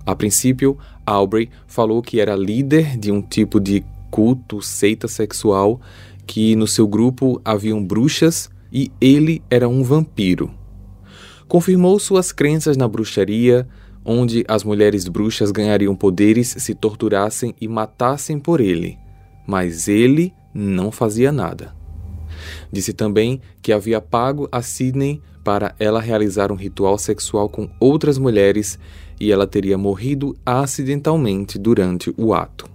A 0.07 0.14
princípio, 0.14 0.78
Aubrey 1.04 1.50
falou 1.66 2.00
que 2.00 2.20
era 2.20 2.37
líder 2.37 2.96
de 2.96 3.11
um 3.11 3.20
tipo 3.20 3.59
de 3.59 3.85
culto 4.09 4.62
seita 4.62 5.09
sexual 5.09 5.81
que 6.28 6.54
no 6.54 6.68
seu 6.68 6.87
grupo 6.87 7.40
haviam 7.44 7.85
bruxas 7.85 8.48
e 8.72 8.92
ele 9.00 9.42
era 9.50 9.68
um 9.68 9.83
vampiro. 9.83 10.48
Confirmou 11.48 11.98
suas 11.98 12.31
crenças 12.31 12.76
na 12.76 12.87
bruxaria, 12.87 13.66
onde 14.04 14.44
as 14.46 14.62
mulheres 14.62 15.09
bruxas 15.09 15.50
ganhariam 15.50 15.96
poderes 15.96 16.54
se 16.57 16.72
torturassem 16.72 17.52
e 17.61 17.66
matassem 17.66 18.38
por 18.38 18.61
ele, 18.61 18.96
mas 19.44 19.88
ele 19.88 20.33
não 20.54 20.92
fazia 20.92 21.33
nada. 21.33 21.78
Disse 22.72 22.92
também 22.92 23.40
que 23.62 23.72
havia 23.72 24.00
pago 24.00 24.48
a 24.50 24.62
Sidney 24.62 25.20
para 25.44 25.74
ela 25.78 26.00
realizar 26.00 26.52
um 26.52 26.56
ritual 26.56 26.98
sexual 26.98 27.48
com 27.48 27.70
outras 27.80 28.18
mulheres 28.18 28.78
e 29.20 29.32
ela 29.32 29.46
teria 29.46 29.78
morrido 29.78 30.37
acidentalmente 30.44 31.58
durante 31.58 32.12
o 32.16 32.34
ato. 32.34 32.68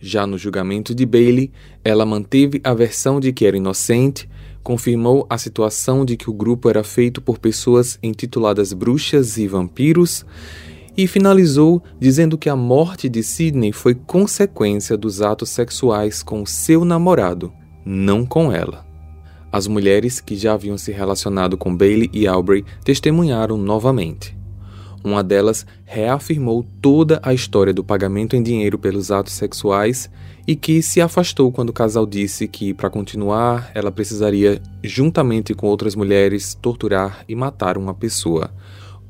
Já 0.00 0.26
no 0.26 0.38
julgamento 0.38 0.94
de 0.94 1.04
Bailey, 1.04 1.52
ela 1.84 2.06
manteve 2.06 2.60
a 2.64 2.72
versão 2.72 3.20
de 3.20 3.32
que 3.32 3.44
era 3.44 3.56
inocente, 3.56 4.28
confirmou 4.62 5.26
a 5.28 5.36
situação 5.36 6.04
de 6.04 6.16
que 6.16 6.30
o 6.30 6.32
grupo 6.32 6.70
era 6.70 6.82
feito 6.82 7.20
por 7.20 7.38
pessoas 7.38 7.98
intituladas 8.02 8.72
bruxas 8.72 9.36
e 9.36 9.46
vampiros 9.46 10.24
e 10.96 11.06
finalizou 11.06 11.82
dizendo 11.98 12.38
que 12.38 12.48
a 12.48 12.56
morte 12.56 13.08
de 13.08 13.22
Sidney 13.22 13.72
foi 13.72 13.94
consequência 13.94 14.96
dos 14.96 15.20
atos 15.20 15.50
sexuais 15.50 16.22
com 16.22 16.44
seu 16.46 16.84
namorado, 16.84 17.52
não 17.84 18.24
com 18.24 18.50
ela. 18.52 18.89
As 19.52 19.66
mulheres 19.66 20.20
que 20.20 20.36
já 20.36 20.54
haviam 20.54 20.78
se 20.78 20.92
relacionado 20.92 21.56
com 21.56 21.76
Bailey 21.76 22.10
e 22.12 22.26
Aubrey 22.26 22.64
testemunharam 22.84 23.56
novamente. 23.56 24.38
Uma 25.02 25.24
delas 25.24 25.66
reafirmou 25.84 26.64
toda 26.80 27.20
a 27.22 27.32
história 27.32 27.72
do 27.72 27.82
pagamento 27.82 28.36
em 28.36 28.42
dinheiro 28.42 28.78
pelos 28.78 29.10
atos 29.10 29.32
sexuais 29.32 30.10
e 30.46 30.54
que 30.54 30.82
se 30.82 31.00
afastou 31.00 31.50
quando 31.50 31.70
o 31.70 31.72
casal 31.72 32.04
disse 32.04 32.46
que, 32.46 32.74
para 32.74 32.90
continuar, 32.90 33.70
ela 33.74 33.90
precisaria, 33.90 34.60
juntamente 34.84 35.54
com 35.54 35.66
outras 35.66 35.94
mulheres, 35.94 36.54
torturar 36.54 37.24
e 37.26 37.34
matar 37.34 37.78
uma 37.78 37.94
pessoa. 37.94 38.52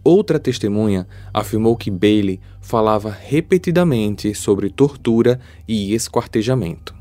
Outra 0.03 0.39
testemunha 0.39 1.07
afirmou 1.35 1.77
que 1.77 1.91
Bailey 1.91 2.41
falava 2.61 3.11
repetidamente 3.11 4.33
sobre 4.35 4.71
tortura 4.71 5.41
e 5.67 5.93
esquartejamento. 5.93 6.95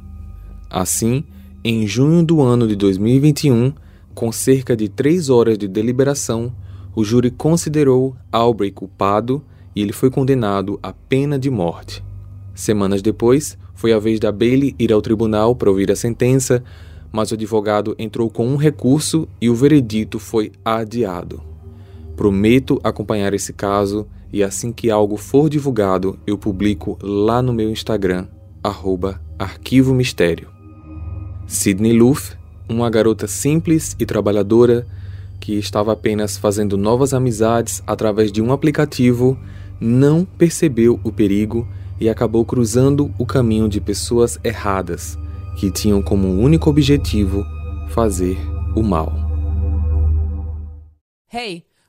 Assim, 0.69 1.23
em 1.63 1.86
junho 1.86 2.24
do 2.24 2.41
ano 2.41 2.65
de 2.67 2.76
2021, 2.76 3.74
com 4.13 4.32
cerca 4.32 4.78
de 4.78 4.88
três 4.88 5.30
horas 5.30 5.58
de 5.58 5.67
deliberação, 5.67 6.54
o 6.95 7.04
júri 7.04 7.30
considerou 7.30 8.15
Aubrey 8.32 8.72
culpado 8.72 9.43
e 9.76 9.82
ele 9.82 9.91
foi 9.91 10.10
condenado 10.10 10.80
à 10.82 10.93
pena 10.93 11.38
de 11.38 11.50
morte. 11.50 12.04
Semanas 12.56 13.02
depois, 13.02 13.58
foi 13.76 13.91
a 13.91 14.00
vez 14.00 14.19
da 14.19 14.32
Bailey 14.32 14.74
ir 14.80 14.93
ao 14.93 15.02
tribunal 15.02 15.54
para 15.54 15.69
ouvir 15.69 15.91
a 15.91 15.95
sentença, 15.95 16.63
mas 17.12 17.32
o 17.32 17.34
advogado 17.34 17.93
entrou 18.00 18.30
com 18.30 18.48
um 18.48 18.56
recurso 18.56 19.28
e 19.41 19.50
o 19.50 19.56
veredito 19.56 20.17
foi 20.17 20.52
adiado. 20.63 21.41
Prometo 22.15 22.80
acompanhar 22.84 23.34
esse 23.34 23.52
caso 23.52 24.08
e 24.32 24.43
assim 24.43 24.72
que 24.72 24.89
algo 24.89 25.17
for 25.17 25.50
divulgado, 25.50 26.17
eu 26.26 26.38
publico 26.38 26.98
lá 27.02 27.41
no 27.41 27.52
meu 27.52 27.69
Instagram, 27.69 28.28
Arquivo 29.38 29.93
Mistério. 29.93 30.59
Sidney 31.50 31.94
Luff, 31.94 32.38
uma 32.70 32.92
garota 32.92 33.26
simples 33.26 33.96
e 34.00 34.06
trabalhadora 34.06 34.86
que 35.40 35.54
estava 35.54 35.92
apenas 35.92 36.38
fazendo 36.38 36.78
novas 36.78 37.12
amizades 37.12 37.82
através 37.88 38.32
de 38.32 38.40
um 38.40 38.54
aplicativo, 38.54 39.36
não 39.82 40.24
percebeu 40.24 41.00
o 41.04 41.12
perigo 41.12 41.68
e 42.00 42.08
acabou 42.08 42.46
cruzando 42.46 43.12
o 43.18 43.26
caminho 43.26 43.68
de 43.68 43.82
pessoas 43.82 44.38
erradas, 44.44 45.18
que 45.60 45.72
tinham 45.72 46.04
como 46.04 46.40
único 46.40 46.70
objetivo 46.70 47.44
fazer 47.90 48.38
o 48.76 48.84
mal. 48.84 49.12
Hey, 51.34 51.66